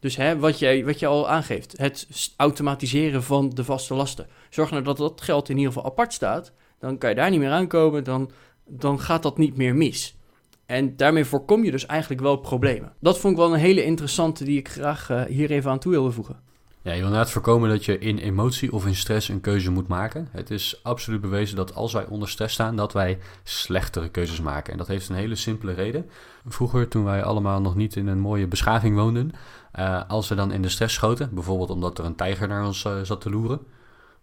Dus 0.06 0.16
hè, 0.16 0.40
wat, 0.40 0.60
jij, 0.60 0.86
wat 0.86 1.00
je 1.00 1.08
al 1.08 1.30
aangeeft, 1.30 1.78
het 1.78 2.08
automatiseren 2.38 3.24
van 3.24 3.50
de 3.50 3.64
vaste 3.64 3.94
lasten. 3.94 4.28
Zorg 4.50 4.72
nou 4.72 4.84
dat 4.84 4.98
dat 4.98 5.22
geld 5.22 5.50
in 5.50 5.58
ieder 5.58 5.74
geval 5.74 5.90
apart 5.90 6.14
staat. 6.14 6.52
Dan 6.80 6.98
kan 6.98 7.10
je 7.10 7.16
daar 7.16 7.30
niet 7.30 7.40
meer 7.40 7.52
aankomen, 7.52 8.04
dan, 8.04 8.32
dan 8.66 9.00
gaat 9.00 9.24
dat 9.24 9.38
niet 9.38 9.58
meer 9.58 9.76
mis. 9.76 10.18
En 10.66 10.96
daarmee 10.96 11.26
voorkom 11.26 11.64
je 11.64 11.72
dus 11.72 11.86
eigenlijk 11.86 12.22
wel 12.22 12.36
problemen. 12.36 12.94
Dat 13.00 13.20
vond 13.20 13.34
ik 13.34 13.40
wel 13.40 13.54
een 13.54 13.60
hele 13.60 13.84
interessante 13.84 14.44
die 14.44 14.58
ik 14.58 14.70
graag 14.70 15.10
uh, 15.10 15.22
hier 15.24 15.52
even 15.52 15.72
aan 15.72 15.80
toe 15.80 15.92
wilde 15.92 16.12
voegen. 16.12 16.40
Ja, 16.86 16.92
je 16.92 16.98
wil 16.98 17.08
inderdaad 17.08 17.32
voorkomen 17.32 17.70
dat 17.70 17.86
je 17.86 17.98
in 17.98 18.18
emotie 18.18 18.74
of 18.74 18.86
in 18.86 18.96
stress 18.96 19.30
een 19.30 19.42
keuze 19.42 19.72
moet 19.72 19.88
maken. 19.88 20.28
Het 20.32 20.52
is 20.52 20.80
absoluut 20.84 21.22
bewezen 21.22 21.56
dat 21.56 21.76
als 21.76 21.94
wij 21.94 22.06
onder 22.06 22.30
stress 22.30 22.54
staan, 22.54 22.76
dat 22.76 22.94
wij 22.94 23.18
slechtere 23.44 24.10
keuzes 24.10 24.42
maken. 24.42 24.72
En 24.72 24.78
dat 24.78 24.88
heeft 24.88 25.10
een 25.10 25.16
hele 25.16 25.36
simpele 25.36 25.74
reden. 25.74 26.10
Vroeger, 26.46 26.88
toen 26.88 27.04
wij 27.04 27.24
allemaal 27.24 27.62
nog 27.62 27.76
niet 27.76 27.96
in 27.96 28.08
een 28.08 28.20
mooie 28.20 28.48
beschaving 28.48 28.96
woonden, 28.96 29.32
uh, 29.80 30.02
als 30.08 30.30
we 30.30 30.36
dan 30.36 30.52
in 30.52 30.62
de 30.62 30.70
stress 30.70 30.96
schoten, 30.96 31.30
bijvoorbeeld 31.34 31.70
omdat 31.70 31.98
er 31.98 32.06
een 32.06 32.16
tijger 32.16 32.48
naar 32.48 32.66
ons 32.66 32.84
uh, 32.86 33.02
zat 33.02 33.22
te 33.22 33.30
loeren, 33.30 33.60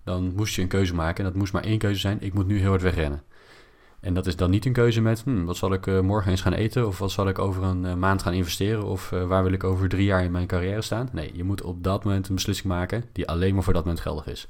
dan 0.05 0.33
moest 0.37 0.55
je 0.55 0.63
een 0.63 0.69
keuze 0.69 0.95
maken. 0.95 1.25
En 1.25 1.31
dat 1.31 1.39
moest 1.39 1.53
maar 1.53 1.65
één 1.65 1.79
keuze 1.79 2.01
zijn, 2.01 2.21
ik 2.21 2.35
moet 2.35 2.47
nu 2.47 2.59
heel 2.59 2.71
hard 2.71 2.83
wegrennen. 2.83 3.23
En 4.03 4.15
dat 4.15 4.27
is 4.27 4.37
dan 4.37 4.51
niet 4.51 4.67
een 4.67 4.73
keuze 4.73 5.01
met, 5.01 5.23
hm, 5.23 5.45
wat 5.45 5.57
zal 5.57 5.73
ik 5.73 5.87
uh, 5.87 6.01
morgen 6.01 6.31
eens 6.31 6.41
gaan 6.41 6.53
eten? 6.53 6.87
Of 6.87 6.99
wat 6.99 7.11
zal 7.11 7.29
ik 7.29 7.39
over 7.39 7.63
een 7.63 7.85
uh, 7.85 7.95
maand 7.95 8.23
gaan 8.23 8.33
investeren? 8.33 8.85
Of 8.85 9.13
uh, 9.13 9.27
waar 9.27 9.43
wil 9.43 9.53
ik 9.53 9.65
over 9.65 9.89
drie 9.89 10.05
jaar 10.05 10.25
in 10.25 10.31
mijn 10.31 10.47
carrière 10.47 10.83
staan? 10.83 11.09
Nee, 11.13 11.31
je 11.35 11.45
moet 11.45 11.63
op 11.63 11.85
dat 11.85 12.05
moment 12.05 12.29
een 12.29 12.35
beslissing 12.35 12.69
maken 12.69 13.05
die 13.13 13.29
alleen 13.29 13.55
maar 13.55 13.63
voor 13.63 13.73
dat 13.73 13.85
moment 13.85 14.03
geldig 14.03 14.27
is. 14.27 14.49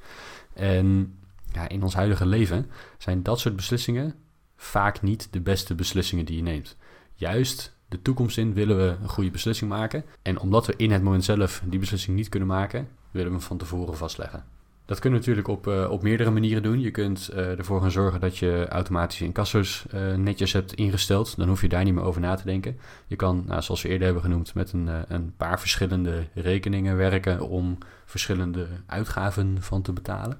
En 0.53 1.19
ja, 1.53 1.69
in 1.69 1.83
ons 1.83 1.95
huidige 1.95 2.27
leven 2.27 2.71
zijn 2.99 3.23
dat 3.23 3.41
soort 3.41 3.57
beslissingen 3.57 4.15
vaak 4.57 5.03
niet 5.03 5.29
de 5.31 5.41
beste 5.41 5.75
beslissingen 5.75 6.25
die 6.25 6.37
je 6.37 6.43
neemt. 6.43 6.77
Juist 7.15 7.77
de 7.89 8.03
toekomst 8.03 8.39
in 8.39 8.55
willen 8.55 8.77
we 8.77 8.97
een 9.03 9.09
goede 9.09 9.31
beslissing 9.31 9.71
maken. 9.71 10.05
En 10.23 10.39
omdat 10.39 10.67
we 10.67 10.75
in 10.77 10.91
het 10.91 11.03
moment 11.03 11.25
zelf 11.25 11.63
die 11.65 11.79
beslissing 11.79 12.17
niet 12.17 12.29
kunnen 12.29 12.49
maken, 12.49 12.89
willen 13.11 13.29
we 13.31 13.37
hem 13.37 13.47
van 13.47 13.57
tevoren 13.57 13.97
vastleggen. 13.97 14.45
Dat 14.85 14.99
kun 14.99 15.11
je 15.11 15.17
natuurlijk 15.17 15.49
op, 15.49 15.67
uh, 15.67 15.91
op 15.91 16.03
meerdere 16.03 16.31
manieren 16.31 16.63
doen. 16.63 16.81
Je 16.81 16.91
kunt 16.91 17.31
uh, 17.33 17.59
ervoor 17.59 17.81
gaan 17.81 17.91
zorgen 17.91 18.21
dat 18.21 18.39
je 18.39 18.67
automatische 18.69 19.25
incassers 19.25 19.87
uh, 19.95 20.15
netjes 20.15 20.53
hebt 20.53 20.75
ingesteld. 20.75 21.37
Dan 21.37 21.49
hoef 21.49 21.61
je 21.61 21.69
daar 21.69 21.85
niet 21.85 21.95
meer 21.95 22.05
over 22.05 22.21
na 22.21 22.35
te 22.35 22.45
denken. 22.45 22.79
Je 23.07 23.17
kan, 23.17 23.45
nou, 23.47 23.63
zoals 23.63 23.83
we 23.83 23.89
eerder 23.89 24.05
hebben 24.05 24.23
genoemd, 24.23 24.55
met 24.55 24.73
een, 24.73 24.89
een 25.09 25.35
paar 25.37 25.61
verschillende 25.61 26.27
rekeningen 26.35 26.97
werken 26.97 27.49
om 27.49 27.79
verschillende 28.05 28.67
uitgaven 28.87 29.57
van 29.61 29.83
te 29.83 29.93
betalen. 29.93 30.39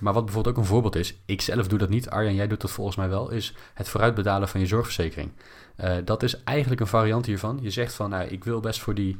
Maar 0.00 0.12
wat 0.12 0.24
bijvoorbeeld 0.24 0.56
ook 0.56 0.62
een 0.62 0.68
voorbeeld 0.68 0.96
is, 0.96 1.16
ik 1.24 1.40
zelf 1.40 1.68
doe 1.68 1.78
dat 1.78 1.88
niet, 1.88 2.10
Arjan, 2.10 2.34
jij 2.34 2.46
doet 2.46 2.60
dat 2.60 2.70
volgens 2.70 2.96
mij 2.96 3.08
wel, 3.08 3.30
is 3.30 3.54
het 3.74 3.88
vooruitbetalen 3.88 4.48
van 4.48 4.60
je 4.60 4.66
zorgverzekering. 4.66 5.30
Uh, 5.80 5.94
dat 6.04 6.22
is 6.22 6.44
eigenlijk 6.44 6.80
een 6.80 6.86
variant 6.86 7.26
hiervan. 7.26 7.58
Je 7.60 7.70
zegt 7.70 7.94
van, 7.94 8.10
nou, 8.10 8.28
ik 8.28 8.44
wil 8.44 8.60
best 8.60 8.80
voor 8.80 8.94
die 8.94 9.16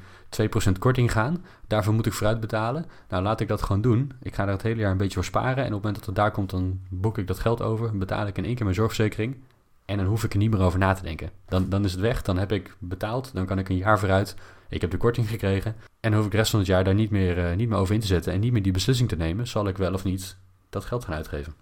2% 0.69 0.73
korting 0.79 1.13
gaan, 1.13 1.45
daarvoor 1.67 1.95
moet 1.95 2.07
ik 2.07 2.13
vooruit 2.13 2.41
betalen. 2.41 2.87
Nou, 3.09 3.23
laat 3.23 3.41
ik 3.41 3.49
dat 3.49 3.63
gewoon 3.63 3.83
doen. 3.83 4.13
Ik 4.23 4.35
ga 4.35 4.45
daar 4.45 4.55
het 4.55 4.63
hele 4.63 4.81
jaar 4.81 4.91
een 4.91 4.97
beetje 4.97 5.15
voor 5.15 5.25
sparen 5.25 5.65
en 5.65 5.67
op 5.67 5.73
het 5.73 5.83
moment 5.83 5.95
dat 5.95 6.07
het 6.07 6.15
daar 6.15 6.31
komt, 6.31 6.51
dan 6.51 6.81
boek 6.89 7.19
ik 7.19 7.27
dat 7.27 7.39
geld 7.39 7.63
over, 7.63 7.99
betaal 7.99 8.27
ik 8.27 8.39
in 8.39 8.45
één 8.45 8.55
keer 8.55 8.65
mijn 8.65 8.77
zorgverzekering 8.77 9.37
en 9.85 9.97
dan 9.97 10.07
hoef 10.07 10.25
ik 10.25 10.33
er 10.33 10.39
niet 10.39 10.51
meer 10.51 10.61
over 10.61 10.79
na 10.79 10.93
te 10.93 11.03
denken. 11.03 11.31
Dan, 11.49 11.69
dan 11.69 11.85
is 11.85 11.93
het 11.93 12.01
weg, 12.01 12.23
dan 12.23 12.39
heb 12.39 12.53
ik 12.53 12.77
betaald, 12.79 13.31
dan 13.35 13.47
kan 13.47 13.59
ik 13.59 13.69
een 13.69 13.77
jaar 13.77 13.99
vooruit, 13.99 14.37
ik 14.69 14.81
heb 14.81 14.91
de 14.91 14.97
korting 14.97 15.29
gekregen 15.29 15.75
en 16.01 16.11
dan 16.11 16.15
hoef 16.15 16.25
ik 16.25 16.31
de 16.31 16.37
rest 16.37 16.51
van 16.51 16.59
het 16.59 16.69
jaar 16.69 16.85
daar 16.85 16.95
niet 16.95 17.11
meer, 17.11 17.51
uh, 17.51 17.57
niet 17.57 17.69
meer 17.69 17.79
over 17.79 17.95
in 17.95 18.01
te 18.01 18.07
zetten 18.07 18.33
en 18.33 18.41
niet 18.41 18.53
meer 18.53 18.63
die 18.63 18.73
beslissing 18.73 19.09
te 19.09 19.17
nemen, 19.17 19.47
zal 19.47 19.69
ik 19.69 19.77
wel 19.77 19.93
of 19.93 20.05
niet 20.05 20.37
dat 20.71 20.85
geld 20.85 21.05
gaan 21.05 21.15
uitgeven. 21.15 21.55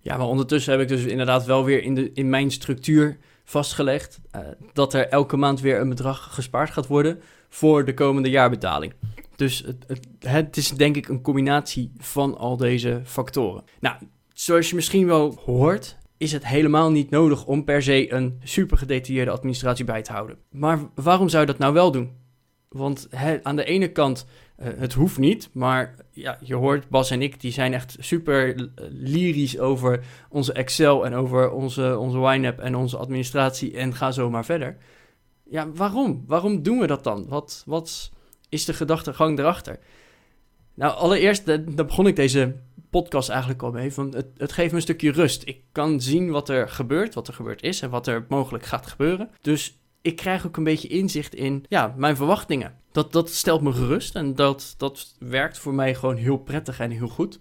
Ja, 0.00 0.16
maar 0.16 0.26
ondertussen 0.26 0.72
heb 0.72 0.80
ik 0.80 0.88
dus 0.88 1.04
inderdaad 1.04 1.44
wel 1.44 1.64
weer 1.64 1.82
in, 1.82 1.94
de, 1.94 2.12
in 2.12 2.28
mijn 2.28 2.50
structuur 2.50 3.18
vastgelegd 3.44 4.20
uh, 4.36 4.40
dat 4.72 4.94
er 4.94 5.08
elke 5.08 5.36
maand 5.36 5.60
weer 5.60 5.80
een 5.80 5.88
bedrag 5.88 6.34
gespaard 6.34 6.70
gaat 6.70 6.86
worden 6.86 7.20
voor 7.48 7.84
de 7.84 7.94
komende 7.94 8.30
jaarbetaling. 8.30 8.92
Dus 9.36 9.58
het, 9.66 9.84
het, 9.86 10.08
het, 10.18 10.56
is 10.56 10.70
denk 10.70 10.96
ik 10.96 11.08
een 11.08 11.22
combinatie 11.22 11.92
van 11.98 12.38
al 12.38 12.56
deze 12.56 13.00
factoren. 13.04 13.64
Nou, 13.80 13.96
zoals 14.32 14.68
je 14.68 14.74
misschien 14.74 15.06
wel 15.06 15.40
hoort, 15.44 15.96
is 16.16 16.32
het 16.32 16.46
helemaal 16.46 16.90
niet 16.90 17.10
nodig 17.10 17.44
om 17.44 17.64
per 17.64 17.82
se 17.82 18.12
een 18.12 18.40
super 18.42 18.78
gedetailleerde 18.78 19.30
administratie 19.30 19.84
bij 19.84 20.02
te 20.02 20.12
houden. 20.12 20.38
Maar 20.50 20.78
waarom 20.94 21.28
zou 21.28 21.40
je 21.40 21.50
dat 21.50 21.58
nou 21.58 21.72
wel 21.72 21.92
doen? 21.92 22.12
Want 22.68 23.08
aan 23.42 23.56
de 23.56 23.64
ene 23.64 23.92
kant 23.92 24.26
het 24.62 24.92
hoeft 24.92 25.18
niet, 25.18 25.50
maar 25.52 25.94
ja, 26.10 26.38
je 26.40 26.54
hoort 26.54 26.88
Bas 26.88 27.10
en 27.10 27.22
ik, 27.22 27.40
die 27.40 27.52
zijn 27.52 27.74
echt 27.74 27.96
super 27.98 28.70
lyrisch 28.90 29.58
over 29.58 30.04
onze 30.28 30.52
Excel 30.52 31.06
en 31.06 31.14
over 31.14 31.50
onze, 31.50 31.98
onze 31.98 32.18
YNAB 32.18 32.58
en 32.58 32.76
onze 32.76 32.96
administratie 32.96 33.76
en 33.76 33.94
ga 33.94 34.10
zo 34.10 34.30
maar 34.30 34.44
verder. 34.44 34.76
Ja, 35.50 35.70
waarom? 35.72 36.24
Waarom 36.26 36.62
doen 36.62 36.78
we 36.78 36.86
dat 36.86 37.04
dan? 37.04 37.28
Wat, 37.28 37.62
wat 37.66 38.10
is 38.48 38.64
de 38.64 38.74
gedachtegang 38.74 39.38
erachter? 39.38 39.78
Nou, 40.74 40.94
allereerst, 40.94 41.46
daar 41.46 41.86
begon 41.86 42.06
ik 42.06 42.16
deze 42.16 42.54
podcast 42.90 43.28
eigenlijk 43.28 43.62
al 43.62 43.70
mee, 43.70 43.92
van 43.92 44.14
het, 44.14 44.26
het 44.36 44.52
geeft 44.52 44.70
me 44.70 44.76
een 44.76 44.82
stukje 44.82 45.12
rust. 45.12 45.42
Ik 45.44 45.60
kan 45.72 46.00
zien 46.00 46.30
wat 46.30 46.48
er 46.48 46.68
gebeurt, 46.68 47.14
wat 47.14 47.28
er 47.28 47.34
gebeurd 47.34 47.62
is 47.62 47.80
en 47.80 47.90
wat 47.90 48.06
er 48.06 48.24
mogelijk 48.28 48.64
gaat 48.64 48.86
gebeuren. 48.86 49.30
Dus 49.40 49.78
ik 50.02 50.16
krijg 50.16 50.46
ook 50.46 50.56
een 50.56 50.64
beetje 50.64 50.88
inzicht 50.88 51.34
in 51.34 51.64
ja, 51.68 51.94
mijn 51.96 52.16
verwachtingen. 52.16 52.80
Dat, 52.92 53.12
dat 53.12 53.30
stelt 53.30 53.60
me 53.60 53.72
gerust 53.72 54.14
en 54.14 54.34
dat, 54.34 54.74
dat 54.76 55.14
werkt 55.18 55.58
voor 55.58 55.74
mij 55.74 55.94
gewoon 55.94 56.16
heel 56.16 56.36
prettig 56.36 56.80
en 56.80 56.90
heel 56.90 57.08
goed. 57.08 57.38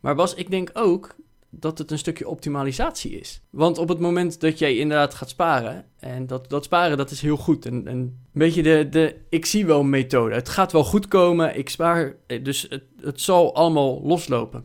Maar 0.00 0.14
Bas, 0.14 0.34
ik 0.34 0.50
denk 0.50 0.70
ook 0.72 1.14
dat 1.50 1.78
het 1.78 1.90
een 1.90 1.98
stukje 1.98 2.28
optimalisatie 2.28 3.20
is. 3.20 3.40
Want 3.50 3.78
op 3.78 3.88
het 3.88 3.98
moment 3.98 4.40
dat 4.40 4.58
jij 4.58 4.76
inderdaad 4.76 5.14
gaat 5.14 5.28
sparen, 5.28 5.84
en 5.98 6.26
dat, 6.26 6.50
dat 6.50 6.64
sparen 6.64 6.96
dat 6.96 7.10
is 7.10 7.20
heel 7.20 7.36
goed. 7.36 7.66
En, 7.66 7.86
en 7.86 7.96
een 7.96 8.18
beetje 8.32 8.62
de, 8.62 8.88
de 8.90 9.16
ik 9.28 9.46
zie 9.46 9.66
wel 9.66 9.82
methode. 9.82 10.34
Het 10.34 10.48
gaat 10.48 10.72
wel 10.72 10.84
goed 10.84 11.08
komen, 11.08 11.58
ik 11.58 11.68
spaar, 11.68 12.16
dus 12.42 12.66
het, 12.68 12.84
het 13.00 13.20
zal 13.20 13.54
allemaal 13.54 14.02
loslopen. 14.02 14.64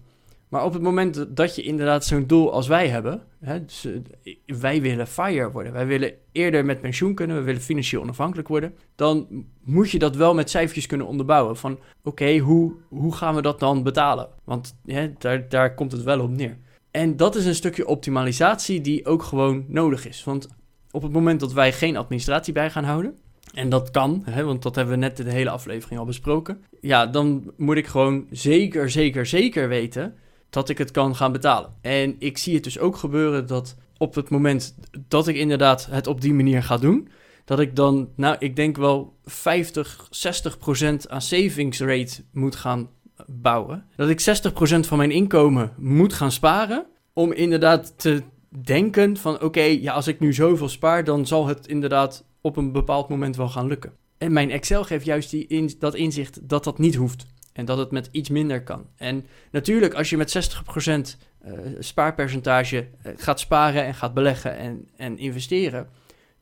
Maar 0.49 0.63
op 0.63 0.73
het 0.73 0.81
moment 0.81 1.25
dat 1.35 1.55
je 1.55 1.61
inderdaad 1.61 2.05
zo'n 2.05 2.27
doel 2.27 2.51
als 2.51 2.67
wij 2.67 2.87
hebben, 2.87 3.21
hè, 3.39 3.65
dus, 3.65 3.85
eh, 3.85 4.35
wij 4.45 4.81
willen 4.81 5.07
FIRE 5.07 5.51
worden, 5.51 5.73
wij 5.73 5.85
willen 5.85 6.13
eerder 6.31 6.65
met 6.65 6.81
pensioen 6.81 7.15
kunnen, 7.15 7.35
we 7.35 7.43
willen 7.43 7.61
financieel 7.61 8.01
onafhankelijk 8.01 8.47
worden, 8.47 8.73
dan 8.95 9.45
moet 9.63 9.91
je 9.91 9.99
dat 9.99 10.15
wel 10.15 10.33
met 10.33 10.49
cijfertjes 10.49 10.85
kunnen 10.85 11.07
onderbouwen. 11.07 11.57
Van 11.57 11.79
oké, 12.03 12.37
hoe, 12.37 12.73
hoe 12.89 13.15
gaan 13.15 13.35
we 13.35 13.41
dat 13.41 13.59
dan 13.59 13.83
betalen? 13.83 14.29
Want 14.43 14.77
hè, 14.85 15.13
daar, 15.17 15.49
daar 15.49 15.75
komt 15.75 15.91
het 15.91 16.03
wel 16.03 16.19
op 16.21 16.29
neer. 16.29 16.57
En 16.91 17.17
dat 17.17 17.35
is 17.35 17.45
een 17.45 17.55
stukje 17.55 17.87
optimalisatie 17.87 18.81
die 18.81 19.05
ook 19.05 19.23
gewoon 19.23 19.65
nodig 19.67 20.07
is. 20.07 20.23
Want 20.23 20.47
op 20.91 21.01
het 21.01 21.11
moment 21.11 21.39
dat 21.39 21.53
wij 21.53 21.73
geen 21.73 21.97
administratie 21.97 22.53
bij 22.53 22.69
gaan 22.69 22.83
houden, 22.83 23.17
en 23.53 23.69
dat 23.69 23.91
kan, 23.91 24.21
hè, 24.25 24.43
want 24.43 24.63
dat 24.63 24.75
hebben 24.75 24.93
we 24.93 24.99
net 24.99 25.17
de 25.17 25.31
hele 25.31 25.49
aflevering 25.49 25.99
al 25.99 26.05
besproken, 26.05 26.63
ja, 26.81 27.05
dan 27.05 27.51
moet 27.57 27.77
ik 27.77 27.87
gewoon 27.87 28.27
zeker, 28.31 28.89
zeker, 28.89 29.25
zeker 29.25 29.67
weten 29.67 30.15
dat 30.55 30.69
ik 30.69 30.77
het 30.77 30.91
kan 30.91 31.15
gaan 31.15 31.31
betalen. 31.31 31.69
En 31.81 32.15
ik 32.19 32.37
zie 32.37 32.53
het 32.53 32.63
dus 32.63 32.79
ook 32.79 32.97
gebeuren 32.97 33.47
dat 33.47 33.75
op 33.97 34.15
het 34.15 34.29
moment 34.29 34.75
dat 35.07 35.27
ik 35.27 35.35
inderdaad 35.35 35.87
het 35.89 36.07
op 36.07 36.21
die 36.21 36.33
manier 36.33 36.63
ga 36.63 36.77
doen, 36.77 37.09
dat 37.45 37.59
ik 37.59 37.75
dan, 37.75 38.09
nou, 38.15 38.35
ik 38.39 38.55
denk 38.55 38.77
wel 38.77 39.13
50, 39.25 40.07
60 40.09 40.57
procent 40.57 41.09
aan 41.09 41.21
savings 41.21 41.79
rate 41.79 42.23
moet 42.31 42.55
gaan 42.55 42.89
bouwen. 43.25 43.85
Dat 43.95 44.09
ik 44.09 44.19
60 44.19 44.53
procent 44.53 44.87
van 44.87 44.97
mijn 44.97 45.11
inkomen 45.11 45.73
moet 45.77 46.13
gaan 46.13 46.31
sparen 46.31 46.85
om 47.13 47.31
inderdaad 47.31 47.93
te 47.97 48.23
denken 48.63 49.17
van, 49.17 49.41
oké, 49.41 49.61
ja, 49.61 49.93
als 49.93 50.07
ik 50.07 50.19
nu 50.19 50.33
zoveel 50.33 50.69
spaar, 50.69 51.03
dan 51.03 51.27
zal 51.27 51.47
het 51.47 51.67
inderdaad 51.67 52.25
op 52.41 52.57
een 52.57 52.71
bepaald 52.71 53.09
moment 53.09 53.35
wel 53.35 53.49
gaan 53.49 53.67
lukken. 53.67 53.93
En 54.17 54.33
mijn 54.33 54.51
Excel 54.51 54.83
geeft 54.83 55.05
juist 55.05 55.29
die 55.29 55.47
in, 55.47 55.71
dat 55.79 55.95
inzicht 55.95 56.49
dat 56.49 56.63
dat 56.63 56.79
niet 56.79 56.95
hoeft. 56.95 57.25
En 57.55 57.65
dat 57.65 57.77
het 57.77 57.91
met 57.91 58.09
iets 58.11 58.29
minder 58.29 58.63
kan. 58.63 58.85
En 58.95 59.25
natuurlijk, 59.51 59.93
als 59.93 60.09
je 60.09 60.17
met 60.17 60.53
60% 60.87 61.19
uh, 61.45 61.59
spaarpercentage 61.79 62.87
uh, 63.05 63.11
gaat 63.15 63.39
sparen 63.39 63.83
en 63.83 63.93
gaat 63.93 64.13
beleggen 64.13 64.57
en, 64.57 64.89
en 64.95 65.17
investeren, 65.17 65.89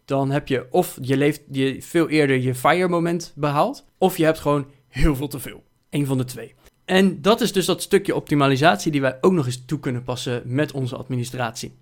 dan 0.05 0.31
heb 0.31 0.47
je 0.47 0.67
of 0.71 0.97
je 1.01 1.17
leeft 1.17 1.41
je 1.51 1.81
veel 1.81 2.09
eerder 2.09 2.37
je 2.37 2.55
fire 2.55 2.87
moment 2.87 3.33
behaald, 3.35 3.85
of 3.97 4.17
je 4.17 4.25
hebt 4.25 4.39
gewoon 4.39 4.71
heel 4.87 5.15
veel 5.15 5.27
te 5.27 5.39
veel. 5.39 5.63
Eén 5.89 6.05
van 6.05 6.17
de 6.17 6.23
twee. 6.23 6.53
En 6.85 7.21
dat 7.21 7.41
is 7.41 7.51
dus 7.51 7.65
dat 7.65 7.81
stukje 7.81 8.15
optimalisatie 8.15 8.91
die 8.91 9.01
wij 9.01 9.17
ook 9.21 9.33
nog 9.33 9.45
eens 9.45 9.65
toe 9.65 9.79
kunnen 9.79 10.03
passen 10.03 10.41
met 10.45 10.71
onze 10.71 10.95
administratie. 10.95 11.77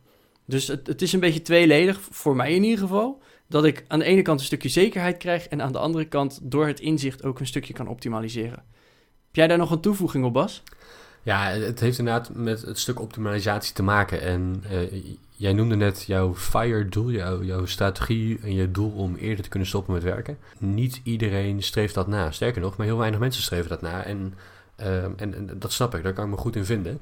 Dus 0.45 0.67
het, 0.67 0.87
het 0.87 1.01
is 1.01 1.13
een 1.13 1.19
beetje 1.19 1.41
tweeledig, 1.41 2.01
voor 2.11 2.35
mij 2.35 2.53
in 2.53 2.63
ieder 2.63 2.79
geval, 2.79 3.21
dat 3.47 3.65
ik 3.65 3.85
aan 3.87 3.99
de 3.99 4.05
ene 4.05 4.21
kant 4.21 4.39
een 4.39 4.45
stukje 4.45 4.69
zekerheid 4.69 5.17
krijg 5.17 5.47
en 5.47 5.61
aan 5.61 5.71
de 5.71 5.79
andere 5.79 6.05
kant 6.05 6.39
door 6.43 6.67
het 6.67 6.79
inzicht 6.79 7.23
ook 7.23 7.39
een 7.39 7.47
stukje 7.47 7.73
kan 7.73 7.87
optimaliseren. 7.87 8.63
Heb 9.31 9.39
jij 9.39 9.49
daar 9.49 9.57
nog 9.57 9.71
een 9.71 9.79
toevoeging 9.79 10.25
op, 10.25 10.33
Bas? 10.33 10.63
Ja, 11.23 11.49
het 11.49 11.79
heeft 11.79 11.97
inderdaad 11.97 12.29
met 12.33 12.61
het 12.61 12.79
stuk 12.79 12.99
optimalisatie 12.99 13.73
te 13.73 13.83
maken. 13.83 14.21
En 14.21 14.63
uh, 14.71 15.03
jij 15.31 15.53
noemde 15.53 15.75
net 15.75 16.03
jouw 16.07 16.35
FIRE-doel, 16.35 17.11
jouw, 17.11 17.43
jouw 17.43 17.65
strategie 17.65 18.39
en 18.43 18.53
je 18.53 18.71
doel 18.71 18.91
om 18.91 19.15
eerder 19.15 19.43
te 19.43 19.49
kunnen 19.49 19.67
stoppen 19.67 19.93
met 19.93 20.03
werken. 20.03 20.37
Niet 20.57 21.01
iedereen 21.03 21.63
streeft 21.63 21.93
dat 21.93 22.07
na. 22.07 22.31
Sterker 22.31 22.61
nog, 22.61 22.77
maar 22.77 22.85
heel 22.85 22.97
weinig 22.97 23.19
mensen 23.19 23.43
streven 23.43 23.69
dat 23.69 23.81
na. 23.81 24.03
En, 24.03 24.33
en, 24.75 25.15
en, 25.17 25.49
dat 25.59 25.71
snap 25.71 25.95
ik, 25.95 26.03
daar 26.03 26.13
kan 26.13 26.25
ik 26.25 26.31
me 26.31 26.37
goed 26.37 26.55
in 26.55 26.65
vinden. 26.65 26.99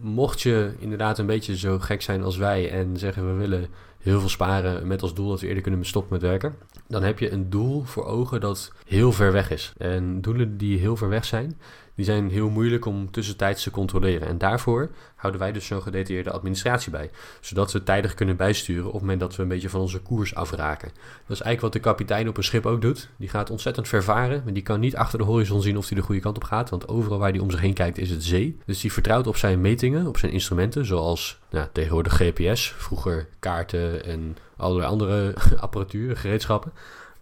Mocht 0.00 0.42
je 0.42 0.74
inderdaad 0.78 1.18
een 1.18 1.26
beetje 1.26 1.56
zo 1.56 1.78
gek 1.78 2.02
zijn 2.02 2.22
als 2.22 2.36
wij 2.36 2.70
en 2.70 2.96
zeggen 2.96 3.26
we 3.26 3.38
willen 3.38 3.68
heel 4.02 4.20
veel 4.20 4.28
sparen 4.28 4.86
met 4.86 5.02
als 5.02 5.14
doel 5.14 5.28
dat 5.28 5.40
we 5.40 5.46
eerder 5.46 5.62
kunnen 5.62 5.84
stoppen 5.84 6.12
met 6.12 6.22
werken, 6.22 6.54
dan 6.88 7.02
heb 7.02 7.18
je 7.18 7.30
een 7.30 7.50
doel 7.50 7.82
voor 7.84 8.04
ogen 8.04 8.40
dat 8.40 8.72
heel 8.86 9.12
ver 9.12 9.32
weg 9.32 9.50
is. 9.50 9.72
En 9.78 10.20
doelen 10.20 10.56
die 10.56 10.78
heel 10.78 10.96
ver 10.96 11.08
weg 11.08 11.24
zijn, 11.24 11.58
die 11.94 12.04
zijn 12.04 12.30
heel 12.30 12.50
moeilijk 12.50 12.86
om 12.86 13.10
tussentijds 13.10 13.62
te 13.62 13.70
controleren. 13.70 14.28
En 14.28 14.38
daarvoor 14.38 14.90
houden 15.14 15.40
wij 15.40 15.52
dus 15.52 15.66
zo'n 15.66 15.82
gedetailleerde 15.82 16.30
administratie 16.30 16.90
bij. 16.90 17.10
Zodat 17.40 17.72
we 17.72 17.82
tijdig 17.82 18.14
kunnen 18.14 18.36
bijsturen 18.36 18.86
op 18.86 18.92
het 18.92 19.00
moment 19.00 19.20
dat 19.20 19.36
we 19.36 19.42
een 19.42 19.48
beetje 19.48 19.68
van 19.68 19.80
onze 19.80 20.00
koers 20.00 20.34
afraken. 20.34 20.88
Dat 21.26 21.36
is 21.36 21.40
eigenlijk 21.40 21.60
wat 21.60 21.72
de 21.72 21.80
kapitein 21.90 22.28
op 22.28 22.36
een 22.36 22.44
schip 22.44 22.66
ook 22.66 22.80
doet. 22.80 23.08
Die 23.16 23.28
gaat 23.28 23.50
ontzettend 23.50 23.88
vervaren, 23.88 24.42
maar 24.44 24.52
die 24.52 24.62
kan 24.62 24.80
niet 24.80 24.96
achter 24.96 25.18
de 25.18 25.24
horizon 25.24 25.62
zien 25.62 25.76
of 25.76 25.88
hij 25.88 25.96
de 25.96 26.04
goede 26.04 26.20
kant 26.20 26.36
op 26.36 26.44
gaat. 26.44 26.70
Want 26.70 26.88
overal 26.88 27.18
waar 27.18 27.30
hij 27.30 27.40
om 27.40 27.50
zich 27.50 27.60
heen 27.60 27.74
kijkt 27.74 27.98
is 27.98 28.10
het 28.10 28.24
zee. 28.24 28.58
Dus 28.66 28.80
die 28.80 28.92
vertrouwt 28.92 29.26
op 29.26 29.36
zijn 29.36 29.60
metingen, 29.60 30.06
op 30.06 30.18
zijn 30.18 30.32
instrumenten, 30.32 30.86
zoals 30.86 31.40
nou, 31.50 31.66
tegenwoordig 31.72 32.16
GPS, 32.16 32.74
vroeger 32.78 33.28
kaarten 33.38 34.04
en 34.04 34.36
allerlei 34.56 34.88
andere 34.88 35.34
apparatuur, 35.60 36.16
gereedschappen. 36.16 36.72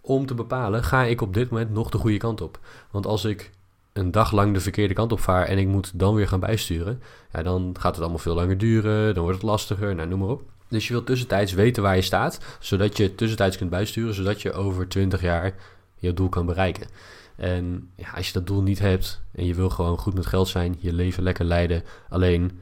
Om 0.01 0.25
te 0.25 0.33
bepalen, 0.33 0.83
ga 0.83 1.03
ik 1.03 1.21
op 1.21 1.33
dit 1.33 1.49
moment 1.49 1.71
nog 1.71 1.89
de 1.89 1.97
goede 1.97 2.17
kant 2.17 2.41
op? 2.41 2.59
Want 2.91 3.05
als 3.05 3.25
ik 3.25 3.51
een 3.93 4.11
dag 4.11 4.31
lang 4.31 4.53
de 4.53 4.59
verkeerde 4.59 4.93
kant 4.93 5.11
op 5.11 5.19
vaar 5.19 5.45
en 5.45 5.57
ik 5.57 5.67
moet 5.67 5.99
dan 5.99 6.15
weer 6.15 6.27
gaan 6.27 6.39
bijsturen, 6.39 7.01
ja, 7.33 7.43
dan 7.43 7.75
gaat 7.79 7.91
het 7.91 8.01
allemaal 8.01 8.19
veel 8.19 8.35
langer 8.35 8.57
duren, 8.57 9.13
dan 9.13 9.23
wordt 9.23 9.41
het 9.41 9.49
lastiger, 9.49 9.95
nou, 9.95 10.07
noem 10.07 10.19
maar 10.19 10.29
op. 10.29 10.43
Dus 10.67 10.87
je 10.87 10.93
wilt 10.93 11.05
tussentijds 11.05 11.53
weten 11.53 11.83
waar 11.83 11.95
je 11.95 12.01
staat, 12.01 12.57
zodat 12.59 12.97
je 12.97 13.15
tussentijds 13.15 13.57
kunt 13.57 13.69
bijsturen, 13.69 14.13
zodat 14.13 14.41
je 14.41 14.53
over 14.53 14.87
20 14.87 15.21
jaar 15.21 15.53
je 15.95 16.13
doel 16.13 16.29
kan 16.29 16.45
bereiken. 16.45 16.87
En 17.35 17.89
ja, 17.95 18.09
als 18.15 18.27
je 18.27 18.33
dat 18.33 18.47
doel 18.47 18.61
niet 18.61 18.79
hebt 18.79 19.21
en 19.31 19.45
je 19.45 19.53
wil 19.53 19.69
gewoon 19.69 19.97
goed 19.97 20.13
met 20.13 20.25
geld 20.25 20.47
zijn, 20.47 20.77
je 20.79 20.93
leven 20.93 21.23
lekker 21.23 21.45
leiden, 21.45 21.83
alleen 22.09 22.59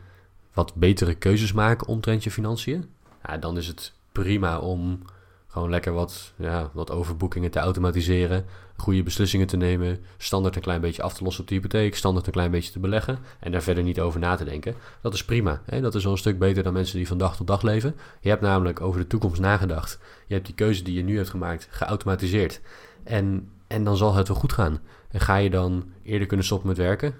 wat 0.53 0.75
betere 0.75 1.13
keuzes 1.13 1.53
maken 1.53 1.87
omtrent 1.87 2.23
je 2.23 2.31
financiën, 2.31 2.89
ja, 3.27 3.37
dan 3.37 3.57
is 3.57 3.67
het 3.67 3.93
prima 4.11 4.59
om 4.59 5.01
gewoon 5.49 5.69
lekker 5.69 5.93
wat, 5.93 6.33
ja, 6.35 6.69
wat 6.73 6.91
overboekingen 6.91 7.51
te 7.51 7.59
automatiseren, 7.59 8.45
goede 8.77 9.03
beslissingen 9.03 9.47
te 9.47 9.57
nemen, 9.57 9.99
standaard 10.17 10.55
een 10.55 10.61
klein 10.61 10.81
beetje 10.81 11.01
af 11.01 11.13
te 11.13 11.23
lossen 11.23 11.41
op 11.41 11.49
de 11.49 11.55
hypotheek, 11.55 11.95
standaard 11.95 12.25
een 12.25 12.31
klein 12.31 12.51
beetje 12.51 12.71
te 12.71 12.79
beleggen 12.79 13.19
en 13.39 13.51
daar 13.51 13.61
verder 13.61 13.83
niet 13.83 13.99
over 13.99 14.19
na 14.19 14.35
te 14.35 14.43
denken. 14.43 14.75
Dat 15.01 15.13
is 15.13 15.25
prima. 15.25 15.61
Hè? 15.65 15.81
Dat 15.81 15.95
is 15.95 16.05
al 16.05 16.11
een 16.11 16.17
stuk 16.17 16.39
beter 16.39 16.63
dan 16.63 16.73
mensen 16.73 16.97
die 16.97 17.07
van 17.07 17.17
dag 17.17 17.35
tot 17.35 17.47
dag 17.47 17.61
leven. 17.61 17.95
Je 18.21 18.29
hebt 18.29 18.41
namelijk 18.41 18.81
over 18.81 18.99
de 18.99 19.07
toekomst 19.07 19.41
nagedacht. 19.41 19.99
Je 20.27 20.33
hebt 20.33 20.45
die 20.45 20.55
keuze 20.55 20.83
die 20.83 20.95
je 20.95 21.03
nu 21.03 21.15
hebt 21.15 21.29
gemaakt 21.29 21.67
geautomatiseerd. 21.71 22.61
En, 23.03 23.49
en 23.67 23.83
dan 23.83 23.97
zal 23.97 24.13
het 24.13 24.27
wel 24.27 24.37
goed 24.37 24.53
gaan. 24.53 24.79
En 25.11 25.19
ga 25.19 25.35
je 25.35 25.49
dan 25.49 25.91
eerder 26.03 26.27
kunnen 26.27 26.45
stoppen 26.45 26.67
met 26.67 26.77
werken? 26.77 27.15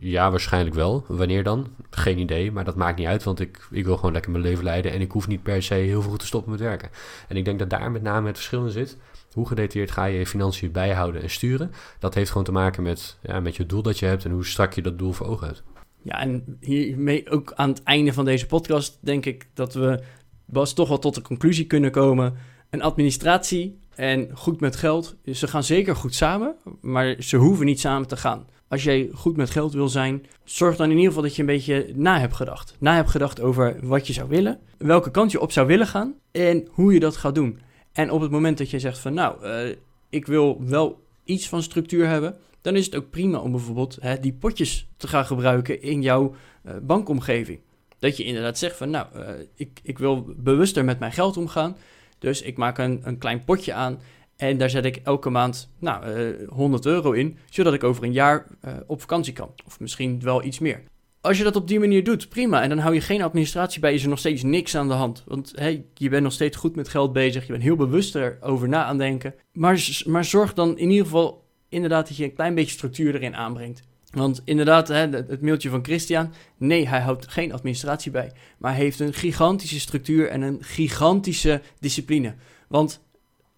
Ja, 0.00 0.30
waarschijnlijk 0.30 0.74
wel. 0.74 1.04
Wanneer 1.08 1.42
dan? 1.42 1.68
Geen 1.90 2.18
idee, 2.18 2.52
maar 2.52 2.64
dat 2.64 2.76
maakt 2.76 2.98
niet 2.98 3.06
uit, 3.06 3.22
want 3.22 3.40
ik, 3.40 3.68
ik 3.70 3.84
wil 3.84 3.96
gewoon 3.96 4.12
lekker 4.12 4.30
mijn 4.30 4.44
leven 4.44 4.64
leiden 4.64 4.92
en 4.92 5.00
ik 5.00 5.10
hoef 5.10 5.28
niet 5.28 5.42
per 5.42 5.62
se 5.62 5.74
heel 5.74 6.02
veel 6.02 6.16
te 6.16 6.26
stoppen 6.26 6.50
met 6.50 6.60
werken. 6.60 6.90
En 7.28 7.36
ik 7.36 7.44
denk 7.44 7.58
dat 7.58 7.70
daar 7.70 7.90
met 7.90 8.02
name 8.02 8.26
het 8.26 8.36
verschil 8.36 8.64
in 8.64 8.70
zit. 8.70 8.96
Hoe 9.32 9.46
gedetailleerd 9.46 9.90
ga 9.90 10.04
je 10.04 10.18
je 10.18 10.26
financiën 10.26 10.72
bijhouden 10.72 11.22
en 11.22 11.30
sturen? 11.30 11.72
Dat 11.98 12.14
heeft 12.14 12.30
gewoon 12.30 12.44
te 12.44 12.52
maken 12.52 12.82
met, 12.82 13.18
ja, 13.22 13.40
met 13.40 13.56
je 13.56 13.66
doel 13.66 13.82
dat 13.82 13.98
je 13.98 14.06
hebt 14.06 14.24
en 14.24 14.30
hoe 14.30 14.46
strak 14.46 14.72
je 14.72 14.82
dat 14.82 14.98
doel 14.98 15.12
voor 15.12 15.26
ogen 15.26 15.46
hebt. 15.46 15.62
Ja, 16.02 16.20
en 16.20 16.56
hiermee 16.60 17.30
ook 17.30 17.52
aan 17.54 17.68
het 17.68 17.82
einde 17.82 18.12
van 18.12 18.24
deze 18.24 18.46
podcast 18.46 18.98
denk 19.00 19.26
ik 19.26 19.48
dat 19.54 19.74
we 19.74 20.02
Bas 20.44 20.72
toch 20.72 20.88
wel 20.88 20.98
tot 20.98 21.14
de 21.14 21.22
conclusie 21.22 21.66
kunnen 21.66 21.90
komen. 21.90 22.34
Een 22.70 22.82
administratie 22.82 23.78
en 23.94 24.30
goed 24.34 24.60
met 24.60 24.76
geld, 24.76 25.16
ze 25.24 25.46
gaan 25.46 25.64
zeker 25.64 25.96
goed 25.96 26.14
samen, 26.14 26.56
maar 26.80 27.16
ze 27.18 27.36
hoeven 27.36 27.66
niet 27.66 27.80
samen 27.80 28.08
te 28.08 28.16
gaan 28.16 28.46
als 28.70 28.82
jij 28.82 29.10
goed 29.14 29.36
met 29.36 29.50
geld 29.50 29.72
wil 29.72 29.88
zijn, 29.88 30.26
zorg 30.44 30.76
dan 30.76 30.90
in 30.90 30.96
ieder 30.96 31.06
geval 31.06 31.22
dat 31.22 31.34
je 31.34 31.40
een 31.40 31.48
beetje 31.48 31.92
na 31.94 32.20
hebt 32.20 32.34
gedacht. 32.34 32.76
Na 32.78 32.94
hebt 32.94 33.10
gedacht 33.10 33.40
over 33.40 33.76
wat 33.82 34.06
je 34.06 34.12
zou 34.12 34.28
willen, 34.28 34.60
welke 34.78 35.10
kant 35.10 35.30
je 35.30 35.40
op 35.40 35.52
zou 35.52 35.66
willen 35.66 35.86
gaan 35.86 36.14
en 36.30 36.68
hoe 36.70 36.92
je 36.92 37.00
dat 37.00 37.16
gaat 37.16 37.34
doen. 37.34 37.60
En 37.92 38.10
op 38.10 38.20
het 38.20 38.30
moment 38.30 38.58
dat 38.58 38.70
je 38.70 38.78
zegt 38.78 38.98
van 38.98 39.14
nou, 39.14 39.46
uh, 39.46 39.74
ik 40.08 40.26
wil 40.26 40.64
wel 40.64 41.04
iets 41.24 41.48
van 41.48 41.62
structuur 41.62 42.06
hebben, 42.06 42.36
dan 42.60 42.76
is 42.76 42.84
het 42.84 42.96
ook 42.96 43.10
prima 43.10 43.38
om 43.38 43.50
bijvoorbeeld 43.50 43.98
hè, 44.00 44.20
die 44.20 44.32
potjes 44.32 44.88
te 44.96 45.08
gaan 45.08 45.26
gebruiken 45.26 45.82
in 45.82 46.02
jouw 46.02 46.34
uh, 46.64 46.72
bankomgeving. 46.82 47.60
Dat 47.98 48.16
je 48.16 48.24
inderdaad 48.24 48.58
zegt 48.58 48.76
van 48.76 48.90
nou, 48.90 49.06
uh, 49.14 49.28
ik, 49.54 49.80
ik 49.82 49.98
wil 49.98 50.34
bewuster 50.36 50.84
met 50.84 50.98
mijn 50.98 51.12
geld 51.12 51.36
omgaan. 51.36 51.76
Dus 52.18 52.42
ik 52.42 52.56
maak 52.56 52.78
een, 52.78 53.00
een 53.04 53.18
klein 53.18 53.44
potje 53.44 53.72
aan 53.72 54.00
en 54.40 54.58
daar 54.58 54.70
zet 54.70 54.84
ik 54.84 55.00
elke 55.04 55.30
maand 55.30 55.70
nou, 55.78 56.06
uh, 56.06 56.48
100 56.48 56.86
euro 56.86 57.12
in, 57.12 57.36
zodat 57.50 57.74
ik 57.74 57.84
over 57.84 58.04
een 58.04 58.12
jaar 58.12 58.46
uh, 58.64 58.72
op 58.86 59.00
vakantie 59.00 59.32
kan. 59.32 59.50
Of 59.66 59.80
misschien 59.80 60.20
wel 60.20 60.44
iets 60.44 60.58
meer. 60.58 60.82
Als 61.20 61.38
je 61.38 61.44
dat 61.44 61.56
op 61.56 61.68
die 61.68 61.78
manier 61.78 62.04
doet, 62.04 62.28
prima. 62.28 62.62
En 62.62 62.68
dan 62.68 62.78
hou 62.78 62.94
je 62.94 63.00
geen 63.00 63.22
administratie 63.22 63.80
bij, 63.80 63.94
is 63.94 64.02
er 64.02 64.08
nog 64.08 64.18
steeds 64.18 64.42
niks 64.42 64.76
aan 64.76 64.88
de 64.88 64.94
hand. 64.94 65.24
Want 65.26 65.52
hey, 65.54 65.84
je 65.94 66.08
bent 66.08 66.22
nog 66.22 66.32
steeds 66.32 66.56
goed 66.56 66.76
met 66.76 66.88
geld 66.88 67.12
bezig, 67.12 67.46
je 67.46 67.52
bent 67.52 67.64
heel 67.64 67.76
bewust 67.76 68.14
erover 68.14 68.68
na 68.68 68.84
aan 68.84 68.98
denken. 68.98 69.34
Maar, 69.52 70.02
maar 70.06 70.24
zorg 70.24 70.54
dan 70.54 70.78
in 70.78 70.90
ieder 70.90 71.04
geval 71.04 71.44
inderdaad 71.68 72.08
dat 72.08 72.16
je 72.16 72.24
een 72.24 72.34
klein 72.34 72.54
beetje 72.54 72.72
structuur 72.72 73.14
erin 73.14 73.36
aanbrengt. 73.36 73.82
Want 74.10 74.42
inderdaad, 74.44 74.88
het 74.88 75.42
mailtje 75.42 75.68
van 75.68 75.84
Christian, 75.84 76.32
nee, 76.56 76.88
hij 76.88 77.00
houdt 77.00 77.28
geen 77.28 77.52
administratie 77.52 78.10
bij. 78.10 78.32
Maar 78.58 78.72
hij 78.72 78.82
heeft 78.82 79.00
een 79.00 79.14
gigantische 79.14 79.80
structuur 79.80 80.28
en 80.28 80.42
een 80.42 80.58
gigantische 80.60 81.60
discipline. 81.78 82.34
Want 82.68 83.00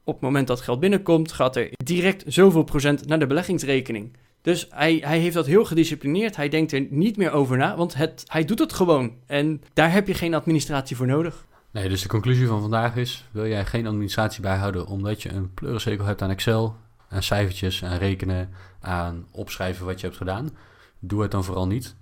op 0.05 0.15
het 0.15 0.23
moment 0.23 0.47
dat 0.47 0.61
geld 0.61 0.81
binnenkomt, 0.81 1.33
gaat 1.33 1.57
er 1.57 1.71
direct 1.85 2.25
zoveel 2.27 2.62
procent 2.62 3.07
naar 3.07 3.19
de 3.19 3.27
beleggingsrekening. 3.27 4.17
Dus 4.43 4.67
hij, 4.71 5.03
hij 5.05 5.19
heeft 5.19 5.35
dat 5.35 5.47
heel 5.47 5.65
gedisciplineerd. 5.65 6.37
Hij 6.37 6.49
denkt 6.49 6.73
er 6.73 6.87
niet 6.91 7.17
meer 7.17 7.33
over 7.33 7.57
na, 7.57 7.77
want 7.77 7.95
het, 7.95 8.25
hij 8.27 8.45
doet 8.45 8.59
het 8.59 8.73
gewoon. 8.73 9.12
En 9.27 9.62
daar 9.73 9.93
heb 9.93 10.07
je 10.07 10.15
geen 10.15 10.35
administratie 10.35 10.97
voor 10.97 11.07
nodig. 11.07 11.47
Nee, 11.71 11.88
dus 11.88 12.03
de 12.03 12.09
conclusie 12.09 12.47
van 12.47 12.61
vandaag 12.61 12.97
is: 12.97 13.25
wil 13.31 13.47
jij 13.47 13.65
geen 13.65 13.87
administratie 13.87 14.43
bijhouden 14.43 14.87
omdat 14.87 15.23
je 15.23 15.33
een 15.33 15.55
pleurencekel 15.55 16.05
hebt 16.05 16.23
aan 16.23 16.31
Excel, 16.31 16.77
aan 17.09 17.23
cijfertjes, 17.23 17.85
aan 17.85 17.99
rekenen, 17.99 18.51
aan 18.81 19.27
opschrijven 19.31 19.87
wat 19.87 20.01
je 20.01 20.07
hebt 20.07 20.19
gedaan? 20.19 20.51
Doe 20.99 21.23
het 21.23 21.31
dan 21.31 21.45
vooral 21.45 21.67
niet. 21.67 21.95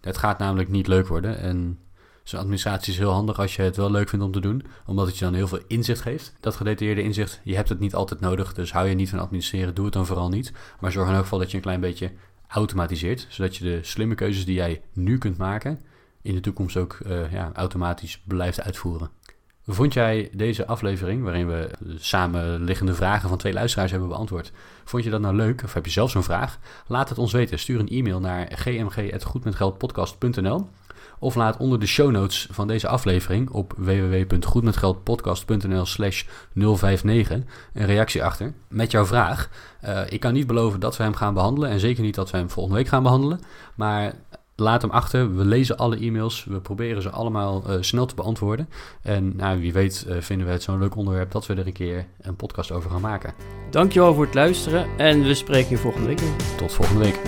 Het 0.00 0.16
gaat 0.16 0.38
namelijk 0.38 0.68
niet 0.68 0.86
leuk 0.86 1.06
worden 1.06 1.38
en 1.38 1.78
Zo'n 2.26 2.40
administratie 2.40 2.92
is 2.92 2.98
heel 2.98 3.10
handig 3.10 3.38
als 3.38 3.56
je 3.56 3.62
het 3.62 3.76
wel 3.76 3.90
leuk 3.90 4.08
vindt 4.08 4.24
om 4.24 4.32
te 4.32 4.40
doen, 4.40 4.62
omdat 4.86 5.06
het 5.06 5.18
je 5.18 5.24
dan 5.24 5.34
heel 5.34 5.48
veel 5.48 5.60
inzicht 5.66 6.00
geeft. 6.00 6.34
Dat 6.40 6.54
gedetailleerde 6.54 7.02
inzicht, 7.02 7.40
je 7.44 7.54
hebt 7.54 7.68
het 7.68 7.78
niet 7.78 7.94
altijd 7.94 8.20
nodig, 8.20 8.54
dus 8.54 8.72
hou 8.72 8.88
je 8.88 8.94
niet 8.94 9.08
van 9.08 9.18
administreren, 9.18 9.74
doe 9.74 9.84
het 9.84 9.94
dan 9.94 10.06
vooral 10.06 10.28
niet. 10.28 10.52
Maar 10.80 10.92
zorg 10.92 11.08
in 11.08 11.14
elk 11.14 11.22
geval 11.22 11.38
dat 11.38 11.50
je 11.50 11.56
een 11.56 11.62
klein 11.62 11.80
beetje 11.80 12.12
automatiseert, 12.48 13.26
zodat 13.28 13.56
je 13.56 13.64
de 13.64 13.78
slimme 13.82 14.14
keuzes 14.14 14.44
die 14.44 14.54
jij 14.54 14.82
nu 14.92 15.18
kunt 15.18 15.36
maken, 15.36 15.80
in 16.22 16.34
de 16.34 16.40
toekomst 16.40 16.76
ook 16.76 16.98
uh, 17.06 17.32
ja, 17.32 17.50
automatisch 17.54 18.22
blijft 18.24 18.60
uitvoeren. 18.60 19.10
Vond 19.68 19.92
jij 19.92 20.28
deze 20.32 20.66
aflevering, 20.66 21.22
waarin 21.22 21.46
we 21.46 21.70
samenliggende 21.98 22.94
vragen 22.94 23.28
van 23.28 23.38
twee 23.38 23.52
luisteraars 23.52 23.90
hebben 23.90 24.08
beantwoord, 24.08 24.52
vond 24.84 25.04
je 25.04 25.10
dat 25.10 25.20
nou 25.20 25.34
leuk 25.34 25.62
of 25.64 25.74
heb 25.74 25.84
je 25.84 25.90
zelf 25.90 26.10
zo'n 26.10 26.22
vraag? 26.22 26.58
Laat 26.86 27.08
het 27.08 27.18
ons 27.18 27.32
weten. 27.32 27.58
Stuur 27.58 27.80
een 27.80 27.88
e-mail 27.88 28.20
naar 28.20 28.52
gmg.goedmetgeldpodcast.nl 28.54 30.68
of 31.18 31.34
laat 31.34 31.56
onder 31.56 31.80
de 31.80 31.86
show 31.86 32.10
notes 32.10 32.48
van 32.50 32.66
deze 32.66 32.88
aflevering 32.88 33.50
op 33.50 33.74
www.goedmetgeldpodcast.nl 33.76 35.86
slash 35.86 36.24
059 36.52 37.40
een 37.72 37.86
reactie 37.86 38.24
achter 38.24 38.52
met 38.68 38.90
jouw 38.90 39.06
vraag. 39.06 39.48
Uh, 39.84 40.00
ik 40.08 40.20
kan 40.20 40.32
niet 40.32 40.46
beloven 40.46 40.80
dat 40.80 40.96
we 40.96 41.02
hem 41.02 41.14
gaan 41.14 41.34
behandelen 41.34 41.70
en 41.70 41.80
zeker 41.80 42.02
niet 42.02 42.14
dat 42.14 42.30
we 42.30 42.36
hem 42.36 42.50
volgende 42.50 42.78
week 42.78 42.88
gaan 42.88 43.02
behandelen. 43.02 43.40
Maar 43.74 44.14
laat 44.56 44.82
hem 44.82 44.90
achter. 44.90 45.36
We 45.36 45.44
lezen 45.44 45.76
alle 45.76 45.96
e-mails. 45.96 46.44
We 46.44 46.60
proberen 46.60 47.02
ze 47.02 47.10
allemaal 47.10 47.62
uh, 47.66 47.76
snel 47.80 48.06
te 48.06 48.14
beantwoorden. 48.14 48.68
En 49.02 49.36
nou, 49.36 49.60
wie 49.60 49.72
weet 49.72 50.06
uh, 50.08 50.16
vinden 50.20 50.46
we 50.46 50.52
het 50.52 50.62
zo'n 50.62 50.78
leuk 50.78 50.96
onderwerp 50.96 51.30
dat 51.30 51.46
we 51.46 51.54
er 51.54 51.66
een 51.66 51.72
keer 51.72 52.06
een 52.20 52.36
podcast 52.36 52.72
over 52.72 52.90
gaan 52.90 53.00
maken. 53.00 53.34
Dankjewel 53.70 54.14
voor 54.14 54.24
het 54.24 54.34
luisteren 54.34 54.86
en 54.96 55.22
we 55.22 55.34
spreken 55.34 55.70
je 55.70 55.78
volgende 55.78 56.06
week 56.06 56.20
weer. 56.20 56.36
Tot 56.56 56.72
volgende 56.72 57.04
week. 57.04 57.20